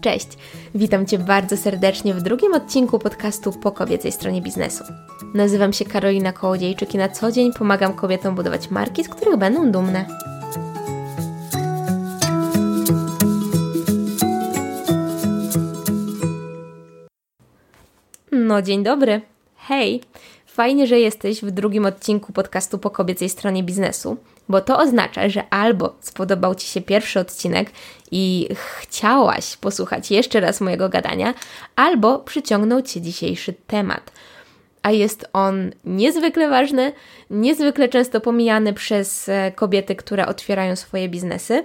Cześć! 0.00 0.28
Witam 0.74 1.06
Cię 1.06 1.18
bardzo 1.18 1.56
serdecznie 1.56 2.14
w 2.14 2.22
drugim 2.22 2.54
odcinku 2.54 2.98
podcastu 2.98 3.52
po 3.52 3.72
kobiecej 3.72 4.12
stronie 4.12 4.42
biznesu. 4.42 4.84
Nazywam 5.34 5.72
się 5.72 5.84
Karolina 5.84 6.32
Kołodziejczyk 6.32 6.94
i 6.94 6.98
na 6.98 7.08
co 7.08 7.32
dzień 7.32 7.52
pomagam 7.52 7.94
kobietom 7.94 8.34
budować 8.34 8.70
marki, 8.70 9.04
z 9.04 9.08
których 9.08 9.36
będą 9.36 9.72
dumne. 9.72 10.06
No, 18.32 18.62
dzień 18.62 18.82
dobry. 18.82 19.20
Hej! 19.56 20.00
Fajnie, 20.46 20.86
że 20.86 21.00
jesteś 21.00 21.42
w 21.42 21.50
drugim 21.50 21.86
odcinku 21.86 22.32
podcastu 22.32 22.78
po 22.78 22.90
kobiecej 22.90 23.28
stronie 23.28 23.62
biznesu, 23.62 24.16
bo 24.50 24.60
to 24.60 24.78
oznacza, 24.78 25.28
że 25.28 25.44
albo 25.50 25.94
spodobał 26.00 26.54
Ci 26.54 26.66
się 26.66 26.80
pierwszy 26.80 27.20
odcinek 27.20 27.70
i 28.10 28.48
chciałaś 28.54 29.56
posłuchać 29.56 30.10
jeszcze 30.10 30.40
raz 30.40 30.60
mojego 30.60 30.88
gadania, 30.88 31.34
albo 31.76 32.18
przyciągnął 32.18 32.82
Cię 32.82 33.00
dzisiejszy 33.00 33.52
temat. 33.66 34.12
A 34.82 34.90
jest 34.90 35.28
on 35.32 35.70
niezwykle 35.84 36.48
ważny, 36.48 36.92
niezwykle 37.30 37.88
często 37.88 38.20
pomijany 38.20 38.72
przez 38.72 39.28
e, 39.28 39.52
kobiety, 39.52 39.96
które 39.96 40.26
otwierają 40.26 40.76
swoje 40.76 41.08
biznesy, 41.08 41.64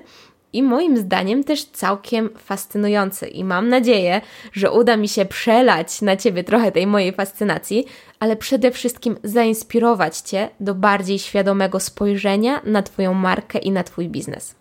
i 0.53 0.63
moim 0.63 0.97
zdaniem 0.97 1.43
też 1.43 1.65
całkiem 1.65 2.29
fascynujący. 2.37 3.27
I 3.27 3.43
mam 3.43 3.69
nadzieję, 3.69 4.21
że 4.53 4.71
uda 4.71 4.97
mi 4.97 5.09
się 5.09 5.25
przelać 5.25 6.01
na 6.01 6.17
Ciebie 6.17 6.43
trochę 6.43 6.71
tej 6.71 6.87
mojej 6.87 7.13
fascynacji, 7.13 7.85
ale 8.19 8.35
przede 8.35 8.71
wszystkim 8.71 9.17
zainspirować 9.23 10.17
Cię 10.17 10.49
do 10.59 10.75
bardziej 10.75 11.19
świadomego 11.19 11.79
spojrzenia 11.79 12.61
na 12.65 12.83
Twoją 12.83 13.13
markę 13.13 13.59
i 13.59 13.71
na 13.71 13.83
Twój 13.83 14.09
biznes. 14.09 14.55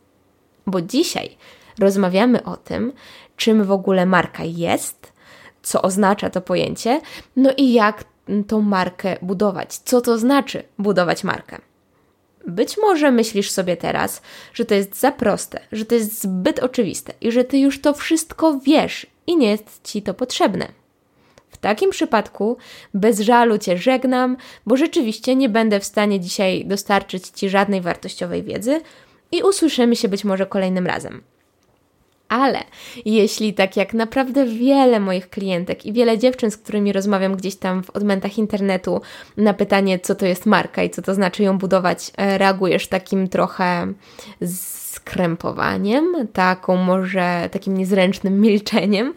Bo 0.67 0.81
dzisiaj 0.81 1.37
rozmawiamy 1.79 2.45
o 2.45 2.57
tym, 2.57 2.93
czym 3.37 3.65
w 3.65 3.73
ogóle 3.73 4.07
marka 4.07 4.45
jest, 4.45 5.13
co 5.63 5.83
oznacza 5.83 6.31
to 6.31 6.41
pojęcie, 6.41 7.01
no 7.37 7.51
i 7.57 7.73
jak 7.73 8.05
tą 8.47 8.61
markę 8.61 9.17
budować. 9.23 9.77
Co 9.77 10.01
to 10.01 10.19
znaczy 10.19 10.63
budować 10.79 11.25
markę? 11.25 11.59
Być 12.47 12.77
może 12.79 13.13
myślisz 13.13 13.51
sobie 13.51 13.77
teraz, 13.77 14.23
że 14.55 14.65
to 14.65 14.75
jest 14.75 15.01
za 15.01 15.13
proste, 15.13 15.61
że 15.73 15.85
to 15.85 15.95
jest 15.95 16.23
zbyt 16.23 16.59
oczywiste 16.59 17.13
i 17.21 17.33
że 17.33 17.45
ty 17.45 17.59
już 17.59 17.81
to 17.81 17.95
wszystko 17.95 18.61
wiesz 18.61 19.07
i 19.27 19.37
nie 19.37 19.51
jest 19.51 19.81
ci 19.85 20.03
to 20.03 20.15
potrzebne. 20.15 20.69
W 21.51 21.57
takim 21.57 21.91
przypadku 21.91 22.57
bez 22.95 23.21
żalu 23.21 23.59
cię 23.59 23.79
żegnam, 23.79 24.37
bo 24.67 24.77
rzeczywiście 24.77 25.37
nie 25.37 25.49
będę 25.49 25.81
w 25.81 25.85
stanie 25.85 26.21
dzisiaj 26.21 26.65
dostarczyć 26.67 27.29
ci 27.29 27.49
żadnej 27.49 27.81
wartościowej 27.81 28.43
wiedzy 28.43 28.81
i 29.33 29.43
usłyszymy 29.43 29.97
się 29.97 30.09
być 30.09 30.25
może 30.25 30.47
kolejnym 30.47 30.87
razem. 30.87 31.23
Ale 32.29 32.65
jeśli 33.05 33.55
tak 33.55 33.77
jak 33.77 33.95
naprawdę 33.95 34.47
wiele 34.47 35.01
moich 35.01 35.31
klientek 35.31 35.87
i 35.87 35.93
wiele 35.93 36.19
dziewczyn, 36.19 36.51
z 36.51 36.57
którymi 36.57 36.93
rozmawiam 36.93 37.37
gdzieś 37.37 37.57
tam 37.57 37.83
w 37.83 37.91
odmętach 37.91 38.39
internetu, 38.39 39.01
na 39.37 39.55
pytanie, 39.55 39.99
co 39.99 40.15
to 40.15 40.27
jest 40.27 40.47
marka 40.47 40.83
i 40.83 40.91
co 40.91 41.03
to 41.03 41.15
znaczy 41.15 41.43
ją 41.43 41.59
budować, 41.59 42.11
e, 42.17 42.39
reagujesz 42.39 42.87
takim 42.87 43.29
trochę 43.29 43.93
skrępowaniem, 44.95 46.29
taką 46.33 46.77
może 46.77 47.49
takim 47.53 47.77
niezręcznym 47.77 48.41
milczeniem, 48.41 49.15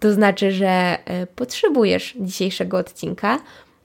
to 0.00 0.12
znaczy, 0.12 0.52
że 0.52 0.98
e, 1.04 1.26
potrzebujesz 1.26 2.14
dzisiejszego 2.20 2.78
odcinka 2.78 3.38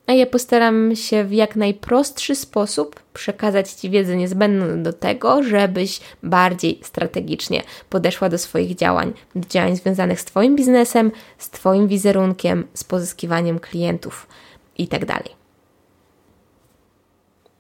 a 0.08 0.14
ja 0.14 0.26
postaram 0.26 0.96
się 0.96 1.24
w 1.24 1.34
jak 1.34 1.56
najprostszy 1.56 2.36
sposób 2.36 3.00
przekazać 3.14 3.72
Ci 3.72 3.90
wiedzę 3.90 4.16
niezbędną 4.16 4.84
do 4.84 4.94
tego, 4.94 5.44
żebyś 5.44 6.00
bardziej 6.24 6.80
strategicznie 6.84 7.64
podeszła 7.90 8.30
do 8.30 8.38
swoich 8.38 8.76
działań, 8.76 9.14
do 9.36 9.48
działań 9.48 9.76
związanych 9.76 10.22
z 10.22 10.26
Twoim 10.26 10.56
biznesem, 10.56 11.12
z 11.38 11.50
Twoim 11.50 11.88
wizerunkiem, 11.88 12.68
z 12.74 12.84
pozyskiwaniem 12.84 13.60
klientów 13.60 14.28
itd. 14.78 15.14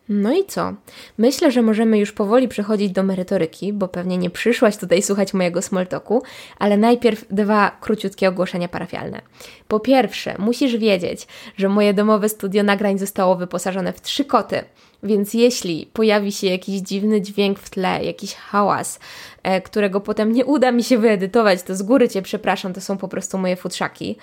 No 0.09 0.34
i 0.34 0.46
co? 0.46 0.74
Myślę, 1.18 1.52
że 1.52 1.62
możemy 1.62 2.00
już 2.00 2.12
powoli 2.12 2.47
przechodzić 2.47 2.91
do 2.91 3.03
merytoryki, 3.03 3.74
bo 3.74 3.88
pewnie 3.88 4.18
nie 4.18 4.30
przyszłaś 4.30 4.78
tutaj 4.78 5.02
słuchać 5.08 5.34
mojego 5.34 5.62
smoltoku, 5.62 6.24
ale 6.59 6.78
najpierw 6.78 7.25
dwa 7.31 7.78
króciutkie 7.81 8.30
ogłoszenia 8.30 8.68
parafialne. 8.68 9.22
Po 9.68 9.80
pierwsze, 9.80 10.36
musisz 10.40 10.78
wiedzieć, 10.78 11.28
że 11.58 11.69
moje 11.69 11.94
domowe 11.94 12.30
studio 12.30 12.63
nagrań 12.63 12.97
zostało 12.97 13.36
wyposażone 13.36 13.94
w 13.94 14.02
trzy 14.02 14.25
koty, 14.25 14.63
więc 15.03 15.34
jeśli 15.34 15.90
pojawi 15.94 16.31
się 16.31 16.47
jakiś 16.47 16.81
dziwny 16.81 17.22
dźwięk 17.22 17.59
w 17.59 17.69
tle, 17.69 18.03
jakiś 18.03 18.36
hałas, 18.36 19.00
e, 19.44 19.62
którego 19.62 20.00
potem 20.00 20.31
nie 20.31 20.46
uda 20.46 20.72
mi 20.72 20.84
się 20.84 20.97
wyedytować, 20.97 21.63
to 21.63 21.75
z 21.75 21.81
góry 21.81 22.09
Cię 22.09 22.22
przepraszam, 22.22 22.74
to 22.74 22.81
są 22.81 22.97
po 22.97 23.08
prostu 23.08 23.38
moje 23.38 23.56
futrzaki 23.56 24.18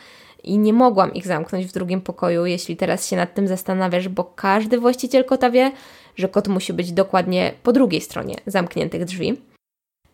i 0.44 0.58
nie 0.58 0.72
mogłam 0.72 1.14
ich 1.14 1.26
zamknąć 1.26 1.66
w 1.66 1.72
drugim 1.72 2.00
pokoju, 2.00 2.46
jeśli 2.46 2.76
teraz 2.76 3.08
się 3.08 3.16
nad 3.16 3.34
tym 3.34 3.48
zastanawiasz, 3.48 4.08
bo 4.08 4.24
każdy 4.24 4.78
właściciel 4.78 5.24
kota 5.24 5.50
wie, 5.50 5.72
że 6.16 6.28
kot 6.28 6.48
musi 6.48 6.72
być 6.72 6.92
dokładnie 6.92 7.52
po 7.62 7.72
drugiej 7.72 8.00
stronie 8.00 8.36
zamkniętych 8.46 9.04
drzwi. 9.04 9.36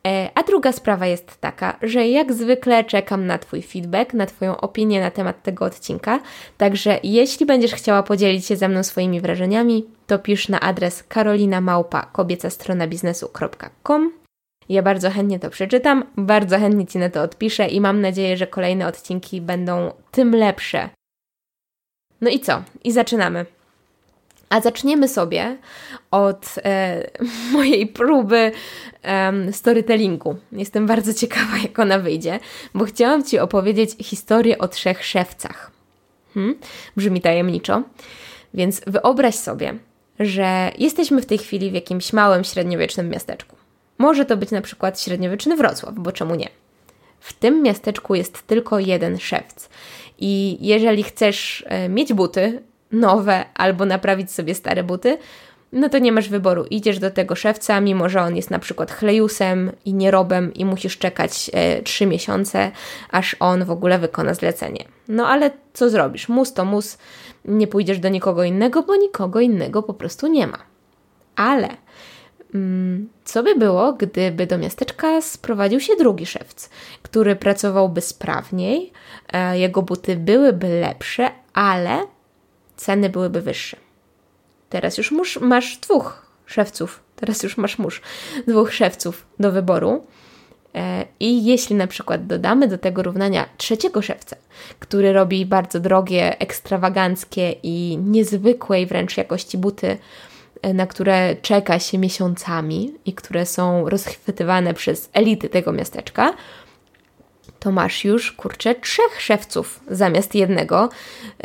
E, 0.07 0.31
a 0.35 0.43
druga 0.43 0.73
sprawa 0.73 1.07
jest 1.07 1.41
taka, 1.41 1.79
że 1.83 2.09
jak 2.09 2.33
zwykle 2.33 2.85
czekam 2.85 3.27
na 3.27 3.39
Twój 3.39 3.63
feedback, 3.63 4.15
na 4.15 4.27
Twoją 4.27 4.57
opinię 4.57 5.01
na 5.01 5.11
temat 5.11 5.43
tego 5.43 5.65
odcinka. 5.65 6.21
Także 6.59 7.01
jeśli 7.03 7.47
będziesz 7.47 7.75
chciała 7.75 8.03
podzielić 8.03 8.47
się 8.47 8.57
ze 8.57 8.69
mną 8.69 8.83
swoimi 8.83 9.21
wrażeniami, 9.21 9.85
to 10.07 10.19
pisz 10.19 10.49
na 10.49 10.61
adres 10.61 11.03
karolinamałpa 11.03 12.07
kobiecastronabiznesu.com 12.13 14.26
ja 14.69 14.83
bardzo 14.83 15.11
chętnie 15.11 15.39
to 15.39 15.51
przeczytam, 15.51 16.05
bardzo 16.17 16.59
chętnie 16.59 16.87
Ci 16.87 16.99
na 16.99 17.11
to 17.11 17.23
odpiszę 17.23 17.69
i 17.69 17.81
mam 17.81 18.01
nadzieję, 18.01 18.37
że 18.37 18.47
kolejne 18.47 18.87
odcinki 18.87 19.41
będą 19.41 19.93
tym 20.11 20.35
lepsze. 20.35 20.89
No 22.21 22.31
i 22.31 22.41
co? 22.41 22.63
I 22.85 22.93
zaczynamy. 22.93 23.47
A 24.49 24.61
zaczniemy 24.61 25.09
sobie 25.09 25.57
od 26.11 26.55
e, 26.65 27.11
mojej 27.53 27.87
próby 27.87 28.53
e, 29.03 29.53
storytellingu. 29.53 30.37
Jestem 30.53 30.87
bardzo 30.87 31.15
ciekawa, 31.15 31.59
jak 31.63 31.79
ona 31.79 31.99
wyjdzie, 31.99 32.41
bo 32.75 32.85
chciałam 32.85 33.25
Ci 33.25 33.39
opowiedzieć 33.39 33.91
historię 34.01 34.59
o 34.59 34.69
trzech 34.69 35.05
szewcach. 35.05 35.71
Hmm? 36.35 36.55
Brzmi 36.97 37.21
tajemniczo. 37.21 37.83
Więc 38.55 38.81
wyobraź 38.87 39.35
sobie, 39.35 39.75
że 40.21 40.73
jesteśmy 40.79 41.23
w 41.23 41.27
tej 41.27 41.39
chwili 41.39 41.71
w 41.71 41.75
jakimś 41.75 42.13
małym, 42.13 42.45
średniowiecznym 42.45 43.09
miasteczku. 43.09 43.56
Może 43.99 44.25
to 44.25 44.37
być 44.37 44.51
na 44.51 44.61
przykład 44.61 45.01
średniowieczny 45.01 45.57
Wrocław, 45.57 45.95
bo 45.95 46.13
czemu 46.13 46.35
nie? 46.35 46.49
W 47.21 47.33
tym 47.33 47.63
miasteczku 47.63 48.15
jest 48.15 48.47
tylko 48.47 48.79
jeden 48.79 49.19
szewc. 49.19 49.69
I 50.19 50.59
jeżeli 50.61 51.03
chcesz 51.03 51.65
e, 51.67 51.89
mieć 51.89 52.13
buty 52.13 52.63
nowe 52.93 53.45
albo 53.55 53.85
naprawić 53.85 54.33
sobie 54.33 54.55
stare 54.55 54.85
buty, 54.85 55.19
no 55.73 55.89
to 55.89 55.99
nie 55.99 56.13
masz 56.13 56.29
wyboru. 56.29 56.65
Idziesz 56.71 56.99
do 56.99 57.11
tego 57.11 57.35
szewca, 57.35 57.81
mimo 57.81 58.09
że 58.09 58.23
on 58.23 58.37
jest 58.37 58.51
na 58.51 58.59
przykład 58.59 58.93
chlejusem 58.93 59.73
i 59.85 59.95
nierobem 59.95 60.55
i 60.55 60.65
musisz 60.65 60.99
czekać 60.99 61.51
e, 61.55 61.83
trzy 61.83 62.07
miesiące, 62.07 62.71
aż 63.11 63.37
on 63.41 63.65
w 63.65 63.71
ogóle 63.71 63.99
wykona 63.99 64.35
zlecenie. 64.35 64.85
No 65.09 65.29
ale 65.29 65.51
co 65.73 65.91
zrobisz? 65.91 66.29
Mus 66.29 66.53
to 66.53 66.65
mus, 66.65 66.99
nie 67.45 67.67
pójdziesz 67.67 67.99
do 67.99 68.09
nikogo 68.09 68.45
innego, 68.45 68.83
bo 68.83 68.97
nikogo 68.97 69.41
innego 69.41 69.83
po 69.83 69.95
prostu 69.95 70.27
nie 70.27 70.47
ma. 70.47 70.59
Ale 71.37 71.69
co 73.25 73.43
by 73.43 73.55
było, 73.55 73.93
gdyby 73.93 74.47
do 74.47 74.59
miasteczka 74.59 75.21
sprowadził 75.21 75.81
się 75.81 75.97
drugi 75.97 76.27
szewc, 76.27 76.71
który 77.03 77.37
pracowałby 77.37 78.01
sprawniej, 78.01 78.93
e, 79.33 79.59
jego 79.59 79.83
buty 79.83 80.17
byłyby 80.17 80.69
lepsze, 80.69 81.31
ale 81.53 82.07
ceny 82.77 83.09
byłyby 83.09 83.41
wyższe. 83.41 83.77
Teraz 84.71 84.99
już 84.99 85.15
masz 85.41 85.77
dwóch 85.79 86.27
szewców, 86.47 87.03
teraz 87.17 87.43
już 87.43 87.57
masz 87.57 87.79
mórz, 87.79 88.03
dwóch 88.47 88.75
szewców 88.75 89.27
do 89.41 89.53
wyboru. 89.53 90.07
E, 90.75 91.07
I 91.21 91.45
jeśli 91.45 91.77
na 91.77 91.87
przykład 91.87 92.27
dodamy 92.27 92.69
do 92.69 92.79
tego 92.79 93.03
równania 93.03 93.49
trzeciego 93.57 94.03
szewca, 94.03 94.37
który 94.79 95.13
robi 95.13 95.47
bardzo 95.47 95.81
drogie, 95.81 96.39
ekstrawaganckie 96.39 97.53
i 97.63 97.99
niezwykłej 98.03 98.87
wręcz 98.87 99.17
jakości 99.17 99.59
buty, 99.59 99.99
na 100.75 100.87
które 100.87 101.37
czeka 101.43 101.79
się 101.79 101.99
miesiącami 101.99 102.95
i 103.05 103.13
które 103.13 103.47
są 103.47 103.89
rozchwytywane 103.89 104.75
przez 104.75 105.11
elity 105.13 105.49
tego 105.49 105.73
miasteczka, 105.73 106.35
to 107.59 107.73
masz 107.73 108.05
już 108.05 108.33
kurczę 108.33 108.75
trzech 108.75 109.21
szewców 109.23 109.81
zamiast 109.91 110.35
jednego 110.35 110.89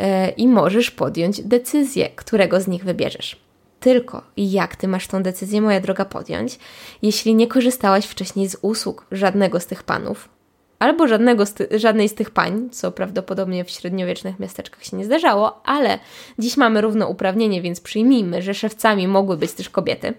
yy, 0.00 0.06
i 0.36 0.48
możesz 0.48 0.90
podjąć 0.90 1.42
decyzję, 1.42 2.10
którego 2.16 2.60
z 2.60 2.68
nich 2.68 2.84
wybierzesz. 2.84 3.40
Tylko 3.80 4.22
jak 4.36 4.76
ty 4.76 4.88
masz 4.88 5.06
tą 5.06 5.22
decyzję, 5.22 5.60
moja 5.60 5.80
droga, 5.80 6.04
podjąć, 6.04 6.58
jeśli 7.02 7.34
nie 7.34 7.46
korzystałaś 7.46 8.06
wcześniej 8.06 8.48
z 8.48 8.56
usług 8.62 9.06
żadnego 9.12 9.60
z 9.60 9.66
tych 9.66 9.82
panów, 9.82 10.28
albo 10.82 11.08
żadnego 11.08 11.46
z 11.46 11.54
żadnej 11.70 12.08
z 12.08 12.14
tych 12.14 12.30
pań, 12.30 12.70
co 12.70 12.92
prawdopodobnie 12.92 13.64
w 13.64 13.70
średniowiecznych 13.70 14.38
miasteczkach 14.38 14.84
się 14.84 14.96
nie 14.96 15.04
zdarzało, 15.04 15.60
ale 15.64 15.98
dziś 16.38 16.56
mamy 16.56 16.80
równouprawnienie, 16.80 17.62
więc 17.62 17.80
przyjmijmy, 17.80 18.42
że 18.42 18.54
szewcami 18.54 19.08
mogły 19.08 19.36
być 19.36 19.52
też 19.52 19.70
kobiety. 19.70 20.14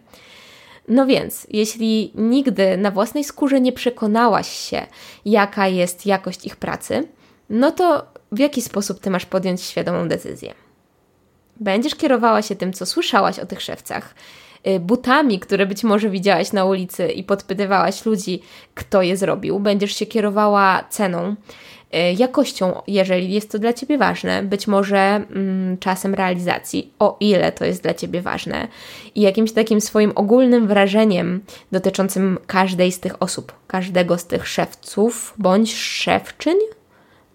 No 0.88 1.06
więc, 1.06 1.48
jeśli 1.50 2.12
nigdy 2.16 2.78
na 2.78 2.92
własnej 2.92 3.24
skórze 3.24 3.62
nie 3.62 3.72
przekonałaś 3.72 4.48
się, 4.48 4.88
jaka 5.26 5.68
jest 5.68 6.06
jakość 6.06 6.46
ich 6.46 6.56
pracy, 6.56 7.08
no 7.50 7.72
to 7.72 8.06
w 8.32 8.40
jaki 8.40 8.62
sposób 8.62 9.00
ty 9.00 9.10
masz 9.10 9.26
podjąć 9.26 9.62
świadomą 9.62 10.08
decyzję? 10.08 10.54
Będziesz 11.60 11.96
kierowała 11.96 12.42
się 12.42 12.56
tym, 12.56 12.74
co 12.74 12.86
słyszałaś 12.86 13.40
o 13.40 13.46
tych 13.46 13.62
szewcach, 13.62 14.16
butami, 14.80 15.40
które 15.40 15.66
być 15.66 15.84
może 15.84 16.10
widziałaś 16.10 16.54
na 16.54 16.66
ulicy 16.66 17.08
i 17.08 17.24
podpytywałaś 17.24 18.06
ludzi, 18.06 18.42
kto 18.74 19.02
je 19.02 19.18
zrobił. 19.18 19.60
Będziesz 19.60 19.96
się 19.96 20.06
kierowała 20.06 20.84
ceną, 20.90 21.36
y, 21.96 22.14
jakością, 22.18 22.82
jeżeli 22.88 23.34
jest 23.34 23.52
to 23.52 23.60
dla 23.60 23.74
Ciebie 23.74 23.98
ważne, 23.98 24.44
być 24.44 24.68
może 24.68 24.98
mm, 24.98 25.78
czasem 25.78 26.14
realizacji, 26.14 26.94
o 27.00 27.18
ile 27.20 27.52
to 27.52 27.66
jest 27.66 27.84
dla 27.84 27.94
Ciebie 27.94 28.22
ważne, 28.22 28.68
i 29.16 29.22
jakimś 29.22 29.52
takim 29.52 29.82
swoim 29.82 30.12
ogólnym 30.16 30.68
wrażeniem 30.68 31.42
dotyczącym 31.72 32.38
każdej 32.48 32.92
z 32.92 33.00
tych 33.00 33.22
osób, 33.22 33.54
każdego 33.68 34.18
z 34.18 34.26
tych 34.26 34.48
szewców 34.48 35.34
bądź 35.38 35.76
szewczyń. 35.76 36.58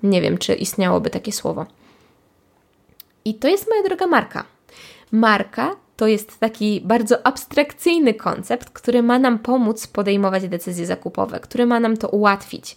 Nie 0.03 0.21
wiem, 0.21 0.39
czy 0.39 0.55
istniałoby 0.55 1.11
takie 1.11 1.33
słowo. 1.33 1.67
I 3.25 3.35
to 3.35 3.49
jest 3.49 3.69
moja 3.69 3.83
droga 3.83 4.07
marka. 4.07 4.45
Marka 5.13 5.77
to 5.99 6.07
jest 6.07 6.41
taki 6.41 6.81
bardzo 6.85 7.27
abstrakcyjny 7.27 8.15
koncept, 8.15 8.71
który 8.71 9.03
ma 9.03 9.19
nam 9.19 9.39
pomóc 9.39 9.87
podejmować 9.87 10.49
decyzje 10.49 10.87
zakupowe, 10.87 11.41
który 11.41 11.67
ma 11.67 11.81
nam 11.81 11.97
to 11.97 12.09
ułatwić. 12.09 12.77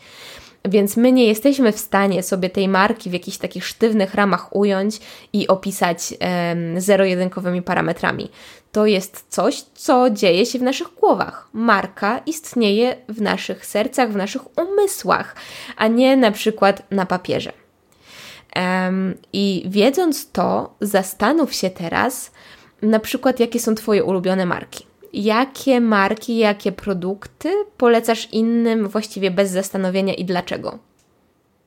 Więc 0.66 0.98
my 0.98 1.12
nie 1.12 1.26
jesteśmy 1.26 1.72
w 1.72 1.80
stanie 1.80 2.24
sobie 2.24 2.50
tej 2.50 2.68
marki 2.68 3.10
w 3.10 3.14
jakichś 3.14 3.38
takich 3.38 3.66
sztywnych 3.66 4.16
ramach 4.16 4.56
ująć 4.56 5.00
i 5.34 5.48
opisać 5.48 6.14
um, 6.14 6.82
zero-jedynkowymi 6.82 7.62
parametrami. 7.62 8.30
To 8.72 8.86
jest 8.86 9.26
coś, 9.30 9.62
co 9.62 10.10
dzieje 10.10 10.46
się 10.46 10.60
w 10.60 10.62
naszych 10.62 10.88
głowach. 10.88 11.50
Marka 11.54 12.22
istnieje 12.26 12.96
w 13.10 13.22
naszych 13.22 13.66
sercach, 13.66 14.12
w 14.12 14.16
naszych 14.16 14.58
umysłach, 14.58 15.36
a 15.78 15.88
nie 15.88 16.18
na 16.18 16.32
przykład 16.32 16.92
na 16.92 17.06
papierze. 17.06 17.54
I 19.34 19.64
wiedząc 19.68 20.32
to, 20.32 20.76
zastanów 20.82 21.54
się 21.54 21.70
teraz, 21.70 22.32
na 22.82 23.00
przykład, 23.00 23.40
jakie 23.40 23.60
są 23.60 23.76
Twoje 23.76 24.04
ulubione 24.04 24.46
marki. 24.46 24.86
Jakie 25.14 25.82
marki, 25.82 26.38
jakie 26.38 26.72
produkty 26.72 27.50
polecasz 27.78 28.28
innym 28.32 28.88
właściwie 28.88 29.32
bez 29.32 29.52
zastanowienia 29.52 30.14
i 30.14 30.26
dlaczego? 30.26 30.80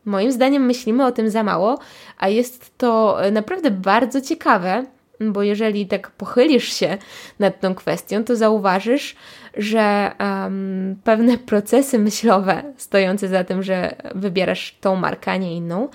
Moim 0.04 0.32
zdaniem 0.32 0.66
myślimy 0.66 1.06
o 1.06 1.12
tym 1.12 1.30
za 1.30 1.42
mało, 1.42 1.78
a 2.18 2.28
jest 2.28 2.78
to 2.78 3.18
naprawdę 3.32 3.70
bardzo 3.70 4.20
ciekawe, 4.20 4.84
bo 5.20 5.42
jeżeli 5.42 5.86
tak 5.86 6.10
pochylisz 6.10 6.72
się 6.72 6.98
nad 7.38 7.60
tą 7.60 7.74
kwestią, 7.74 8.24
to 8.24 8.36
zauważysz, 8.36 9.16
że 9.56 10.12
um, 10.20 10.96
pewne 11.04 11.38
procesy 11.50 11.98
myślowe 11.98 12.62
stojące 12.76 13.28
za 13.28 13.44
tym, 13.44 13.62
że 13.62 13.96
wybierasz 14.14 14.76
tą 14.80 14.96
markę, 14.96 15.32
a 15.32 15.36
nie 15.36 15.56
inną, 15.56 15.88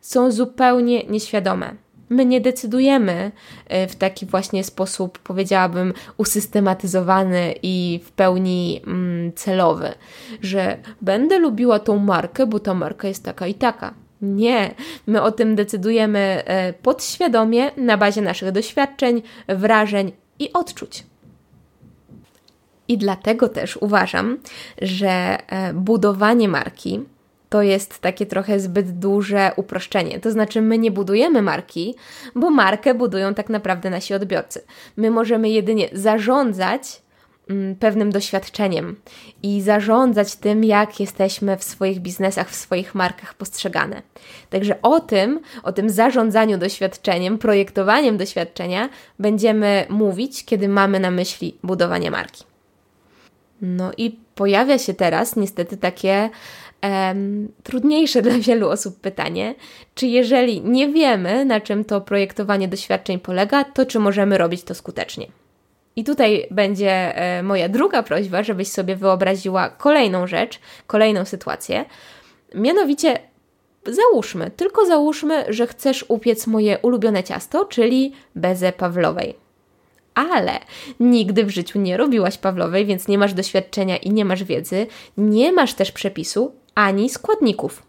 są 0.00 0.30
zupełnie 0.32 1.04
nieświadome. 1.04 1.74
My 2.08 2.26
nie 2.26 2.40
decydujemy 2.40 3.32
e, 3.66 3.88
w 3.88 3.96
taki 3.96 4.26
właśnie 4.26 4.64
sposób, 4.64 5.18
powiedziałabym, 5.18 5.94
usystematyzowany 6.16 7.54
i 7.62 8.00
w 8.04 8.12
pełni 8.12 8.80
mm, 8.86 9.32
celowy, 9.32 9.92
że 10.42 10.76
będę 11.02 11.38
lubiła 11.38 11.78
tą 11.78 11.98
markę, 11.98 12.46
bo 12.46 12.60
ta 12.60 12.74
marka 12.74 13.08
jest 13.08 13.24
taka 13.24 13.46
i 13.46 13.54
taka. 13.54 13.94
Nie, 14.22 14.74
my 15.06 15.22
o 15.22 15.32
tym 15.32 15.56
decydujemy 15.56 16.18
e, 16.18 16.72
podświadomie 16.72 17.70
na 17.76 17.96
bazie 17.96 18.22
naszych 18.22 18.52
doświadczeń, 18.52 19.22
wrażeń 19.48 20.12
i 20.38 20.52
odczuć. 20.52 21.04
I 22.88 22.98
dlatego 22.98 23.48
też 23.48 23.76
uważam, 23.76 24.38
że 24.82 25.08
e, 25.08 25.72
budowanie 25.74 26.48
marki 26.48 27.00
to 27.48 27.62
jest 27.62 27.98
takie 27.98 28.26
trochę 28.26 28.60
zbyt 28.60 28.98
duże 28.98 29.52
uproszczenie. 29.56 30.20
To 30.20 30.30
znaczy, 30.30 30.62
my 30.62 30.78
nie 30.78 30.90
budujemy 30.90 31.42
marki, 31.42 31.94
bo 32.34 32.50
markę 32.50 32.94
budują 32.94 33.34
tak 33.34 33.48
naprawdę 33.48 33.90
nasi 33.90 34.14
odbiorcy. 34.14 34.64
My 34.96 35.10
możemy 35.10 35.50
jedynie 35.50 35.88
zarządzać 35.92 37.02
mm, 37.50 37.76
pewnym 37.76 38.12
doświadczeniem 38.12 38.96
i 39.42 39.62
zarządzać 39.62 40.36
tym, 40.36 40.64
jak 40.64 41.00
jesteśmy 41.00 41.56
w 41.56 41.64
swoich 41.64 42.00
biznesach, 42.00 42.50
w 42.50 42.54
swoich 42.54 42.94
markach 42.94 43.34
postrzegane. 43.34 44.02
Także 44.50 44.82
o 44.82 45.00
tym, 45.00 45.40
o 45.62 45.72
tym 45.72 45.90
zarządzaniu 45.90 46.58
doświadczeniem, 46.58 47.38
projektowaniem 47.38 48.16
doświadczenia 48.16 48.88
będziemy 49.18 49.86
mówić, 49.88 50.44
kiedy 50.44 50.68
mamy 50.68 51.00
na 51.00 51.10
myśli 51.10 51.58
budowanie 51.62 52.10
marki. 52.10 52.44
No 53.62 53.92
i 53.96 54.18
pojawia 54.34 54.78
się 54.78 54.94
teraz 54.94 55.36
niestety 55.36 55.76
takie 55.76 56.30
um, 56.88 57.48
trudniejsze 57.62 58.22
dla 58.26 58.38
wielu 58.38 58.68
osób 58.68 59.00
pytanie, 59.00 59.54
czy 59.94 60.06
jeżeli 60.06 60.60
nie 60.60 60.88
wiemy, 60.88 61.44
na 61.44 61.60
czym 61.60 61.84
to 61.84 62.00
projektowanie 62.00 62.68
doświadczeń 62.68 63.18
polega, 63.18 63.64
to 63.64 63.86
czy 63.86 63.98
możemy 63.98 64.38
robić 64.38 64.62
to 64.62 64.74
skutecznie. 64.74 65.26
I 65.96 66.04
tutaj 66.04 66.46
będzie 66.50 67.16
e, 67.16 67.42
moja 67.42 67.68
druga 67.68 68.02
prośba, 68.02 68.42
żebyś 68.42 68.68
sobie 68.68 68.96
wyobraziła 68.96 69.68
kolejną 69.68 70.26
rzecz, 70.26 70.60
kolejną 70.86 71.24
sytuację. 71.24 71.84
Mianowicie, 72.54 73.18
załóżmy, 73.86 74.50
tylko 74.50 74.86
załóżmy, 74.86 75.44
że 75.48 75.66
chcesz 75.66 76.04
upiec 76.08 76.46
moje 76.46 76.78
ulubione 76.78 77.24
ciasto, 77.24 77.64
czyli 77.64 78.12
bezę 78.34 78.72
pawlowej 78.72 79.46
ale 80.16 80.60
nigdy 81.00 81.44
w 81.44 81.50
życiu 81.50 81.80
nie 81.80 81.96
robiłaś 81.96 82.38
Pawlowej, 82.38 82.86
więc 82.86 83.08
nie 83.08 83.18
masz 83.18 83.34
doświadczenia 83.34 83.96
i 83.96 84.10
nie 84.10 84.24
masz 84.24 84.44
wiedzy, 84.44 84.86
nie 85.16 85.52
masz 85.52 85.74
też 85.74 85.92
przepisu 85.92 86.52
ani 86.76 87.10
składników. 87.10 87.82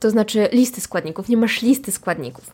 To 0.00 0.10
znaczy 0.10 0.48
listy 0.52 0.80
składników, 0.80 1.28
nie 1.28 1.36
masz 1.36 1.62
listy 1.62 1.92
składników. 1.92 2.52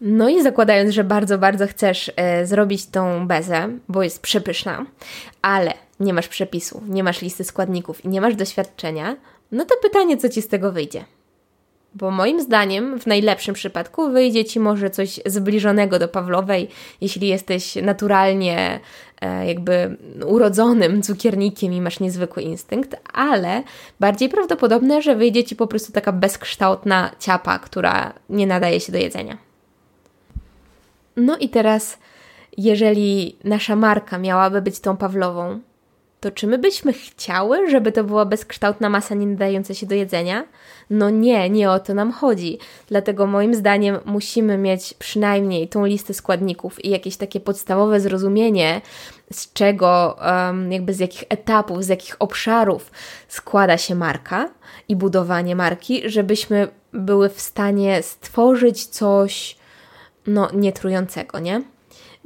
No 0.00 0.28
i 0.28 0.42
zakładając, 0.42 0.90
że 0.90 1.04
bardzo, 1.04 1.38
bardzo 1.38 1.66
chcesz 1.66 2.12
e, 2.16 2.46
zrobić 2.46 2.86
tą 2.86 3.26
bezę, 3.26 3.68
bo 3.88 4.02
jest 4.02 4.22
przepyszna, 4.22 4.86
ale 5.42 5.72
nie 6.00 6.12
masz 6.12 6.28
przepisu, 6.28 6.82
nie 6.88 7.04
masz 7.04 7.22
listy 7.22 7.44
składników 7.44 8.04
i 8.04 8.08
nie 8.08 8.20
masz 8.20 8.34
doświadczenia, 8.34 9.16
no 9.52 9.64
to 9.64 9.74
pytanie, 9.82 10.16
co 10.16 10.28
ci 10.28 10.42
z 10.42 10.48
tego 10.48 10.72
wyjdzie? 10.72 11.04
Bo 11.98 12.10
moim 12.10 12.40
zdaniem 12.40 13.00
w 13.00 13.06
najlepszym 13.06 13.54
przypadku 13.54 14.10
wyjdzie 14.10 14.44
ci 14.44 14.60
może 14.60 14.90
coś 14.90 15.20
zbliżonego 15.26 15.98
do 15.98 16.08
Pawlowej, 16.08 16.68
jeśli 17.00 17.28
jesteś 17.28 17.74
naturalnie 17.74 18.80
e, 19.20 19.46
jakby 19.46 19.96
urodzonym 20.26 21.02
cukiernikiem 21.02 21.72
i 21.72 21.80
masz 21.80 22.00
niezwykły 22.00 22.42
instynkt, 22.42 22.96
ale 23.12 23.62
bardziej 24.00 24.28
prawdopodobne, 24.28 25.02
że 25.02 25.16
wyjdzie 25.16 25.44
ci 25.44 25.56
po 25.56 25.66
prostu 25.66 25.92
taka 25.92 26.12
bezkształtna 26.12 27.10
ciapa, 27.18 27.58
która 27.58 28.12
nie 28.30 28.46
nadaje 28.46 28.80
się 28.80 28.92
do 28.92 28.98
jedzenia. 28.98 29.38
No 31.16 31.36
i 31.36 31.48
teraz, 31.48 31.98
jeżeli 32.56 33.36
nasza 33.44 33.76
marka 33.76 34.18
miałaby 34.18 34.62
być 34.62 34.80
tą 34.80 34.96
Pawlową, 34.96 35.60
to 36.20 36.30
czy 36.30 36.46
my 36.46 36.58
byśmy 36.58 36.92
chciały, 36.92 37.70
żeby 37.70 37.92
to 37.92 38.04
była 38.04 38.24
bezkształtna 38.24 38.90
masa 38.90 39.14
nie 39.14 39.26
nadająca 39.26 39.74
się 39.74 39.86
do 39.86 39.94
jedzenia? 39.94 40.44
No 40.90 41.10
nie, 41.10 41.50
nie 41.50 41.70
o 41.70 41.78
to 41.80 41.94
nam 41.94 42.12
chodzi. 42.12 42.58
Dlatego 42.86 43.26
moim 43.26 43.54
zdaniem 43.54 43.98
musimy 44.04 44.58
mieć 44.58 44.94
przynajmniej 44.94 45.68
tą 45.68 45.86
listę 45.86 46.14
składników 46.14 46.84
i 46.84 46.90
jakieś 46.90 47.16
takie 47.16 47.40
podstawowe 47.40 48.00
zrozumienie, 48.00 48.80
z 49.32 49.52
czego, 49.52 50.16
jakby 50.70 50.94
z 50.94 50.98
jakich 50.98 51.24
etapów, 51.28 51.84
z 51.84 51.88
jakich 51.88 52.16
obszarów 52.18 52.90
składa 53.28 53.78
się 53.78 53.94
marka 53.94 54.50
i 54.88 54.96
budowanie 54.96 55.56
marki, 55.56 56.02
żebyśmy 56.10 56.68
były 56.92 57.28
w 57.28 57.40
stanie 57.40 58.02
stworzyć 58.02 58.86
coś 58.86 59.56
no, 60.26 60.48
nietrującego, 60.54 61.38
nie? 61.38 61.62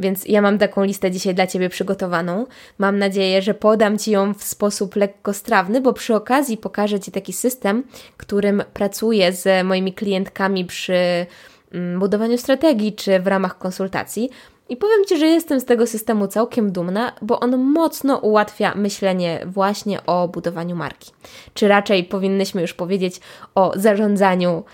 Więc 0.03 0.25
ja 0.25 0.43
mam 0.43 0.59
taką 0.59 0.85
listę 0.85 1.11
dzisiaj 1.11 1.35
dla 1.35 1.47
Ciebie 1.47 1.69
przygotowaną. 1.69 2.47
Mam 2.79 2.99
nadzieję, 2.99 3.43
że 3.43 3.55
podam 3.55 3.99
Ci 3.99 4.11
ją 4.11 4.35
w 4.35 4.45
sposób 4.45 4.97
lekko 4.97 5.33
strawny, 5.33 5.81
bo 5.81 5.93
przy 5.93 6.15
okazji 6.15 6.57
pokażę 6.57 7.01
Ci 7.01 7.13
taki 7.13 7.33
system, 7.33 7.85
którym 8.17 8.63
pracuję 8.75 9.33
z 9.33 9.67
moimi 9.67 9.93
klientkami 9.93 10.65
przy 10.65 11.27
mm, 11.73 12.01
budowaniu 12.01 12.39
strategii 12.39 12.93
czy 12.93 13.21
w 13.21 13.27
ramach 13.27 13.59
konsultacji. 13.59 14.31
I 14.69 14.77
powiem 14.77 15.05
Ci, 15.09 15.19
że 15.19 15.27
jestem 15.27 15.61
z 15.61 15.65
tego 15.65 15.87
systemu 15.87 16.27
całkiem 16.27 16.73
dumna, 16.73 17.13
bo 17.23 17.41
on 17.41 17.59
mocno 17.59 18.17
ułatwia 18.19 18.75
myślenie 18.75 19.43
właśnie 19.47 20.07
o 20.07 20.29
budowaniu 20.29 20.77
marki. 20.77 21.11
Czy 21.55 21.69
raczej 21.69 22.05
powinnyśmy 22.05 22.63
już 22.63 22.75
powiedzieć 22.75 23.21
o 23.55 23.73
zarządzaniu 23.77 24.65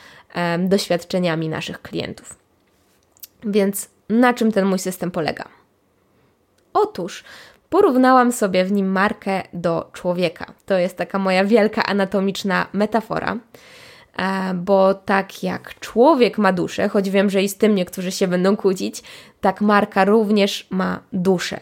doświadczeniami 0.58 1.48
naszych 1.48 1.82
klientów. 1.82 2.38
Więc 3.44 3.90
na 4.08 4.34
czym 4.34 4.52
ten 4.52 4.64
mój 4.64 4.78
system 4.78 5.10
polega? 5.10 5.44
Otóż 6.72 7.24
porównałam 7.70 8.32
sobie 8.32 8.64
w 8.64 8.72
nim 8.72 8.92
markę 8.92 9.42
do 9.52 9.90
człowieka. 9.92 10.52
To 10.66 10.78
jest 10.78 10.96
taka 10.96 11.18
moja 11.18 11.44
wielka 11.44 11.86
anatomiczna 11.86 12.66
metafora, 12.72 13.36
e, 14.16 14.54
bo 14.54 14.94
tak 14.94 15.42
jak 15.42 15.80
człowiek 15.80 16.38
ma 16.38 16.52
duszę, 16.52 16.88
choć 16.88 17.10
wiem, 17.10 17.30
że 17.30 17.42
i 17.42 17.48
z 17.48 17.56
tym 17.56 17.74
niektórzy 17.74 18.12
się 18.12 18.28
będą 18.28 18.56
kłócić, 18.56 19.02
tak 19.40 19.60
marka 19.60 20.04
również 20.04 20.66
ma 20.70 21.00
duszę. 21.12 21.60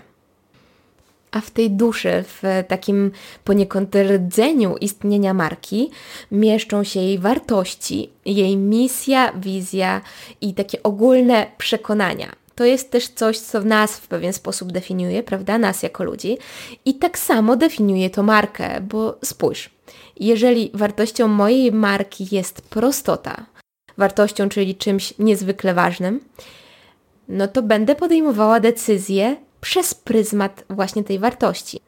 A 1.36 1.40
w 1.40 1.50
tej 1.50 1.70
duszy, 1.70 2.24
w 2.26 2.42
takim 2.68 3.10
poniekąd 3.44 3.94
rdzeniu 3.94 4.76
istnienia 4.76 5.34
marki, 5.34 5.90
mieszczą 6.30 6.84
się 6.84 7.00
jej 7.00 7.18
wartości, 7.18 8.10
jej 8.24 8.56
misja, 8.56 9.32
wizja 9.32 10.00
i 10.40 10.54
takie 10.54 10.82
ogólne 10.82 11.46
przekonania. 11.58 12.32
To 12.54 12.64
jest 12.64 12.90
też 12.90 13.08
coś, 13.08 13.38
co 13.38 13.60
nas 13.60 13.96
w 13.96 14.08
pewien 14.08 14.32
sposób 14.32 14.72
definiuje, 14.72 15.22
prawda? 15.22 15.58
Nas 15.58 15.82
jako 15.82 16.04
ludzi. 16.04 16.38
I 16.84 16.94
tak 16.94 17.18
samo 17.18 17.56
definiuje 17.56 18.10
to 18.10 18.22
markę, 18.22 18.80
bo 18.80 19.18
spójrz, 19.24 19.70
jeżeli 20.20 20.70
wartością 20.74 21.28
mojej 21.28 21.72
marki 21.72 22.26
jest 22.30 22.62
prostota, 22.62 23.46
wartością, 23.98 24.48
czyli 24.48 24.74
czymś 24.74 25.14
niezwykle 25.18 25.74
ważnym, 25.74 26.20
no 27.28 27.48
to 27.48 27.62
będę 27.62 27.94
podejmowała 27.94 28.60
decyzje 28.60 29.36
przez 29.66 29.94
pryzmat 29.94 30.64
właśnie 30.70 31.04
tej 31.04 31.18
wartości. 31.18 31.80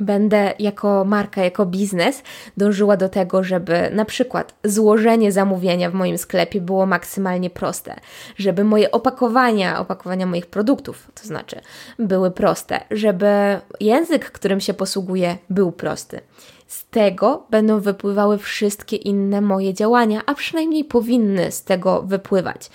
Będę 0.00 0.54
jako 0.58 1.04
marka, 1.04 1.44
jako 1.44 1.66
biznes 1.66 2.22
dążyła 2.56 2.96
do 2.96 3.08
tego, 3.08 3.44
żeby 3.44 3.90
na 3.92 4.04
przykład 4.04 4.54
złożenie 4.64 5.32
zamówienia 5.32 5.90
w 5.90 5.94
moim 5.94 6.18
sklepie 6.18 6.60
było 6.60 6.86
maksymalnie 6.86 7.50
proste, 7.50 8.00
żeby 8.36 8.64
moje 8.64 8.90
opakowania, 8.90 9.78
opakowania 9.78 10.26
moich 10.26 10.46
produktów, 10.46 11.10
to 11.14 11.26
znaczy, 11.26 11.60
były 11.98 12.30
proste, 12.30 12.80
żeby 12.90 13.60
język, 13.80 14.30
którym 14.30 14.60
się 14.60 14.74
posługuję, 14.74 15.38
był 15.50 15.72
prosty. 15.72 16.20
Z 16.66 16.86
tego 16.86 17.46
będą 17.50 17.80
wypływały 17.80 18.38
wszystkie 18.38 18.96
inne 18.96 19.40
moje 19.40 19.74
działania, 19.74 20.22
a 20.26 20.34
przynajmniej 20.34 20.84
powinny 20.84 21.52
z 21.52 21.62
tego 21.62 22.02
wypływać. 22.02 22.70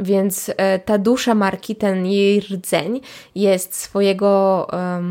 Więc 0.00 0.50
e, 0.56 0.78
ta 0.78 0.98
dusza 0.98 1.34
marki, 1.34 1.76
ten 1.76 2.06
jej 2.06 2.40
rdzeń 2.40 3.00
jest 3.34 3.74
swojego 3.74 4.66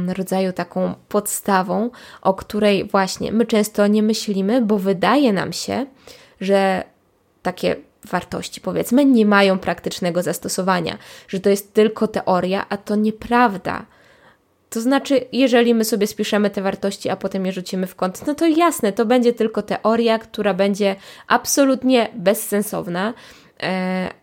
rodzaju 0.08 0.54
taką 0.54 0.94
podstawą, 1.10 1.90
o 2.22 2.34
której 2.34 2.88
właśnie 2.88 3.32
my 3.32 3.46
często 3.46 3.88
nie 3.88 4.04
myślimy, 4.04 4.62
bo 4.62 4.78
wydaje 4.78 5.34
nam 5.34 5.54
się, 5.54 5.86
że 6.42 6.84
takie 7.42 7.76
wartości, 8.08 8.62
powiedzmy, 8.62 9.06
nie 9.06 9.26
mają 9.26 9.60
praktycznego 9.60 10.24
zastosowania, 10.24 10.98
że 11.28 11.40
to 11.40 11.50
jest 11.50 11.74
tylko 11.74 12.08
teoria, 12.08 12.66
a 12.70 12.78
to 12.78 12.96
nieprawda. 12.96 13.86
To 14.70 14.82
znaczy, 14.82 15.22
jeżeli 15.32 15.74
my 15.74 15.86
sobie 15.86 16.08
spiszemy 16.08 16.50
te 16.50 16.62
wartości, 16.62 17.10
a 17.10 17.16
potem 17.16 17.46
je 17.46 17.52
rzucimy 17.52 17.88
w 17.88 17.96
kąt, 17.96 18.28
no 18.28 18.36
to 18.36 18.48
jasne, 18.48 18.94
to 18.94 19.06
będzie 19.06 19.34
tylko 19.34 19.62
teoria, 19.62 20.20
która 20.20 20.54
będzie 20.54 20.96
absolutnie 21.28 22.10
bezsensowna, 22.14 23.14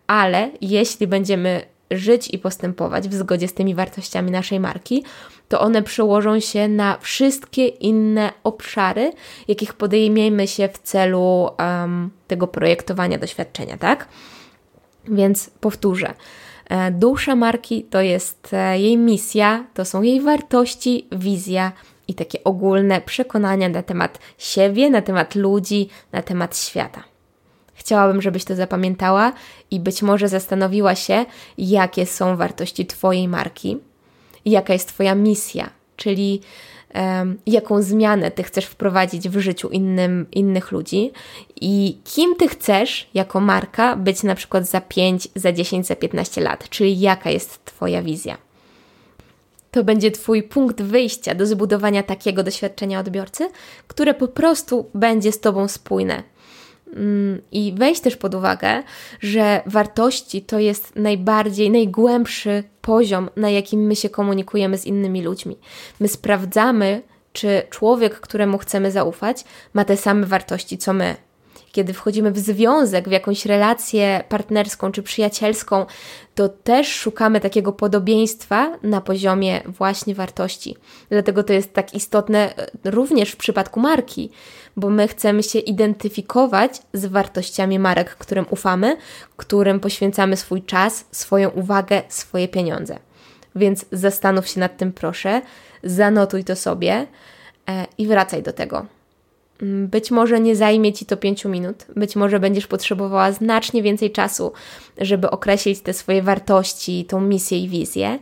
ale 0.07 0.51
jeśli 0.61 1.07
będziemy 1.07 1.61
żyć 1.91 2.33
i 2.33 2.39
postępować 2.39 3.09
w 3.09 3.13
zgodzie 3.13 3.47
z 3.47 3.53
tymi 3.53 3.75
wartościami 3.75 4.31
naszej 4.31 4.59
marki, 4.59 5.03
to 5.47 5.59
one 5.59 5.83
przełożą 5.83 6.39
się 6.39 6.67
na 6.67 6.97
wszystkie 7.01 7.67
inne 7.67 8.31
obszary, 8.43 9.11
jakich 9.47 9.73
podejmiemy 9.73 10.47
się 10.47 10.69
w 10.69 10.77
celu 10.77 11.49
um, 11.59 12.09
tego 12.27 12.47
projektowania 12.47 13.17
doświadczenia, 13.17 13.77
tak? 13.77 14.07
Więc 15.07 15.49
powtórzę. 15.49 16.13
E, 16.69 16.91
dusza 16.91 17.35
marki 17.35 17.83
to 17.83 18.01
jest 18.01 18.53
e, 18.53 18.79
jej 18.79 18.97
misja, 18.97 19.65
to 19.73 19.85
są 19.85 20.01
jej 20.01 20.21
wartości, 20.21 21.07
wizja 21.11 21.71
i 22.07 22.13
takie 22.13 22.43
ogólne 22.43 23.01
przekonania 23.01 23.69
na 23.69 23.83
temat 23.83 24.19
siebie, 24.37 24.89
na 24.89 25.01
temat 25.01 25.35
ludzi, 25.35 25.89
na 26.11 26.21
temat 26.21 26.57
świata. 26.57 27.03
Chciałabym, 27.77 28.21
żebyś 28.21 28.45
to 28.45 28.55
zapamiętała 28.55 29.33
i 29.71 29.79
być 29.79 30.01
może 30.01 30.29
zastanowiła 30.29 30.95
się, 30.95 31.25
jakie 31.57 32.05
są 32.05 32.35
wartości 32.35 32.85
Twojej 32.85 33.27
marki, 33.27 33.77
jaka 34.45 34.73
jest 34.73 34.87
Twoja 34.87 35.15
misja, 35.15 35.69
czyli 35.95 36.41
um, 36.95 37.37
jaką 37.45 37.81
zmianę 37.81 38.31
Ty 38.31 38.43
chcesz 38.43 38.65
wprowadzić 38.65 39.29
w 39.29 39.39
życiu 39.39 39.69
innym, 39.69 40.25
innych 40.31 40.71
ludzi 40.71 41.11
i 41.61 41.97
kim 42.03 42.35
Ty 42.35 42.47
chcesz 42.47 43.09
jako 43.13 43.39
marka 43.39 43.95
być 43.95 44.23
na 44.23 44.35
przykład 44.35 44.67
za 44.67 44.81
5, 44.81 45.27
za 45.35 45.51
10, 45.51 45.87
za 45.87 45.95
15 45.95 46.41
lat, 46.41 46.69
czyli 46.69 46.99
jaka 46.99 47.29
jest 47.29 47.65
Twoja 47.65 48.03
wizja. 48.03 48.37
To 49.71 49.83
będzie 49.83 50.11
Twój 50.11 50.43
punkt 50.43 50.81
wyjścia 50.81 51.35
do 51.35 51.45
zbudowania 51.45 52.03
takiego 52.03 52.43
doświadczenia 52.43 52.99
odbiorcy, 52.99 53.49
które 53.87 54.13
po 54.13 54.27
prostu 54.27 54.89
będzie 54.93 55.31
z 55.31 55.39
Tobą 55.39 55.67
spójne 55.67 56.23
I 57.51 57.73
weź 57.77 57.99
też 57.99 58.15
pod 58.15 58.35
uwagę, 58.35 58.83
że 59.19 59.61
wartości 59.65 60.41
to 60.41 60.59
jest 60.59 60.95
najbardziej, 60.95 61.71
najgłębszy 61.71 62.63
poziom, 62.81 63.29
na 63.35 63.49
jakim 63.49 63.81
my 63.81 63.95
się 63.95 64.09
komunikujemy 64.09 64.77
z 64.77 64.85
innymi 64.85 65.21
ludźmi. 65.21 65.57
My 65.99 66.07
sprawdzamy, 66.07 67.01
czy 67.33 67.61
człowiek, 67.69 68.19
któremu 68.19 68.57
chcemy 68.57 68.91
zaufać, 68.91 69.43
ma 69.73 69.85
te 69.85 69.97
same 69.97 70.25
wartości 70.25 70.77
co 70.77 70.93
my 70.93 71.15
kiedy 71.71 71.93
wchodzimy 71.93 72.31
w 72.31 72.39
związek, 72.39 73.09
w 73.09 73.11
jakąś 73.11 73.45
relację 73.45 74.23
partnerską 74.29 74.91
czy 74.91 75.03
przyjacielską, 75.03 75.85
to 76.35 76.49
też 76.49 76.87
szukamy 76.87 77.39
takiego 77.39 77.73
podobieństwa 77.73 78.77
na 78.83 79.01
poziomie 79.01 79.61
właśnie 79.65 80.15
wartości. 80.15 80.77
Dlatego 81.09 81.43
to 81.43 81.53
jest 81.53 81.73
tak 81.73 81.93
istotne 81.93 82.55
e, 82.55 82.69
również 82.83 83.31
w 83.31 83.37
przypadku 83.37 83.79
marki, 83.79 84.29
bo 84.77 84.89
my 84.89 85.07
chcemy 85.07 85.43
się 85.43 85.59
identyfikować 85.59 86.81
z 86.93 87.05
wartościami 87.05 87.79
marek, 87.79 88.09
którym 88.09 88.45
ufamy, 88.49 88.97
którym 89.37 89.79
poświęcamy 89.79 90.37
swój 90.37 90.61
czas, 90.61 91.05
swoją 91.11 91.49
uwagę, 91.49 92.01
swoje 92.09 92.47
pieniądze. 92.47 92.99
Więc 93.55 93.85
zastanów 93.91 94.47
się 94.47 94.59
nad 94.59 94.77
tym, 94.77 94.93
proszę, 94.93 95.41
zanotuj 95.83 96.43
to 96.43 96.55
sobie 96.55 97.07
e, 97.69 97.85
i 97.97 98.07
wracaj 98.07 98.43
do 98.43 98.53
tego. 98.53 98.96
Mm, 99.61 99.87
być 99.87 100.11
może 100.11 100.39
nie 100.39 100.55
zajmie 100.55 100.93
ci 100.93 101.05
to 101.05 101.17
5 101.17 101.45
minut, 101.45 101.85
być 101.95 102.15
może 102.15 102.39
będziesz 102.39 102.67
potrzebowała 102.67 103.31
znacznie 103.31 103.83
więcej 103.83 104.11
czasu, 104.11 104.51
żeby 104.97 105.29
określić 105.29 105.81
te 105.81 105.93
swoje 105.93 106.21
wartości, 106.21 107.05
tą 107.05 107.21
misję 107.21 107.59
i 107.59 107.69
wizję, 107.69 108.19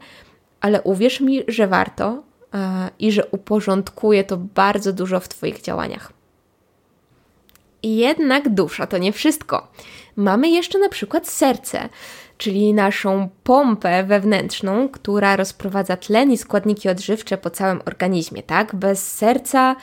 ale 0.62 0.82
uwierz 0.82 1.22
mi, 1.22 1.44
że 1.48 1.68
warto 1.68 2.24
yy, 2.54 2.60
i 3.00 3.12
że 3.12 3.26
uporządkuje 3.26 4.24
to 4.24 4.38
bardzo 4.38 4.94
dużo 4.94 5.20
w 5.20 5.28
Twoich 5.28 5.62
działaniach. 5.62 6.14
Jednak 7.84 8.50
dusza 8.50 8.88
to 8.88 8.98
nie 8.98 9.14
wszystko. 9.14 9.68
Mamy 10.16 10.50
jeszcze 10.50 10.80
na 10.80 10.90
przykład 10.90 11.28
serce, 11.28 11.90
czyli 12.38 12.74
naszą 12.74 13.30
pompę 13.44 14.04
wewnętrzną, 14.04 14.90
która 14.90 15.36
rozprowadza 15.36 15.98
tlen 15.98 16.32
i 16.32 16.38
składniki 16.38 16.90
odżywcze 16.90 17.38
po 17.38 17.50
całym 17.50 17.82
organizmie, 17.86 18.44
tak? 18.44 18.76
Bez 18.76 19.12
serca 19.12 19.76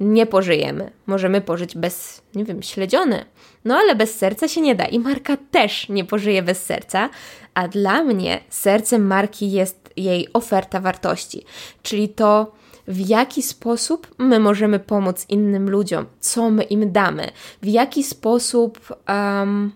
nie 0.00 0.26
pożyjemy. 0.26 0.90
Możemy 1.06 1.40
pożyć 1.40 1.76
bez, 1.76 2.22
nie 2.34 2.44
wiem, 2.44 2.62
śledziony. 2.62 3.24
No 3.64 3.76
ale 3.76 3.94
bez 3.96 4.18
serca 4.18 4.48
się 4.48 4.60
nie 4.60 4.74
da 4.74 4.84
i 4.84 4.98
marka 4.98 5.36
też 5.50 5.88
nie 5.88 6.04
pożyje 6.04 6.42
bez 6.42 6.64
serca, 6.64 7.08
a 7.54 7.68
dla 7.68 8.04
mnie 8.04 8.40
sercem 8.48 9.06
marki 9.06 9.52
jest 9.52 9.90
jej 9.96 10.28
oferta 10.32 10.80
wartości, 10.80 11.44
czyli 11.82 12.08
to, 12.08 12.52
w 12.88 13.08
jaki 13.08 13.42
sposób 13.42 14.14
my 14.18 14.40
możemy 14.40 14.78
pomóc 14.78 15.26
innym 15.28 15.70
ludziom, 15.70 16.06
co 16.20 16.50
my 16.50 16.62
im 16.62 16.92
damy, 16.92 17.30
w 17.62 17.66
jaki 17.66 18.04
sposób 18.04 18.94
um, 19.08 19.72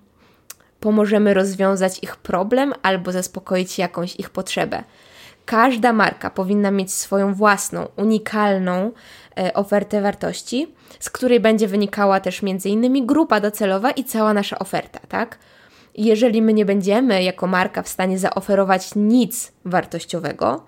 pomożemy 0.80 1.34
rozwiązać 1.34 1.98
ich 2.02 2.16
problem 2.16 2.74
albo 2.82 3.12
zaspokoić 3.12 3.78
jakąś 3.78 4.16
ich 4.16 4.30
potrzebę. 4.30 4.84
Każda 5.52 5.92
marka 5.92 6.30
powinna 6.30 6.70
mieć 6.70 6.92
swoją 6.92 7.34
własną, 7.34 7.88
unikalną 7.96 8.92
e, 9.38 9.54
ofertę 9.54 10.02
wartości, 10.02 10.74
z 11.00 11.10
której 11.10 11.40
będzie 11.40 11.68
wynikała 11.68 12.20
też 12.20 12.42
między 12.42 12.68
innymi 12.68 13.06
grupa 13.06 13.40
docelowa 13.40 13.90
i 13.90 14.04
cała 14.04 14.34
nasza 14.34 14.58
oferta, 14.58 15.00
tak? 15.08 15.38
Jeżeli 15.94 16.42
my 16.42 16.52
nie 16.52 16.64
będziemy 16.64 17.22
jako 17.22 17.46
marka 17.46 17.82
w 17.82 17.88
stanie 17.88 18.18
zaoferować 18.18 18.90
nic 18.96 19.52
wartościowego, 19.64 20.64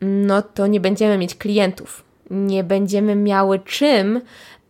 no 0.00 0.42
to 0.42 0.66
nie 0.66 0.80
będziemy 0.80 1.18
mieć 1.18 1.34
klientów, 1.34 2.04
nie 2.30 2.64
będziemy 2.64 3.14
miały 3.14 3.58
czym 3.58 4.20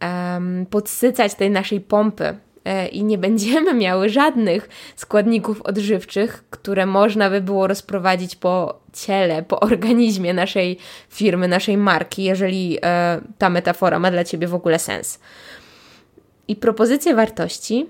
um, 0.02 0.66
podsycać 0.66 1.34
tej 1.34 1.50
naszej 1.50 1.80
pompy 1.80 2.36
E, 2.68 2.88
i 2.88 3.04
nie 3.04 3.18
będziemy 3.18 3.74
miały 3.74 4.08
żadnych 4.08 4.68
składników 4.96 5.62
odżywczych, 5.62 6.44
które 6.50 6.86
można 6.86 7.30
by 7.30 7.40
było 7.40 7.66
rozprowadzić 7.66 8.36
po 8.36 8.80
ciele, 9.00 9.42
po 9.42 9.60
organizmie 9.60 10.34
naszej 10.34 10.78
firmy, 11.08 11.48
naszej 11.48 11.76
marki, 11.76 12.24
jeżeli 12.24 12.78
e, 12.82 13.20
ta 13.38 13.50
metafora 13.50 13.98
ma 13.98 14.10
dla 14.10 14.24
Ciebie 14.24 14.48
w 14.48 14.54
ogóle 14.54 14.78
sens. 14.78 15.18
I 16.48 16.56
propozycja 16.56 17.14
wartości 17.14 17.86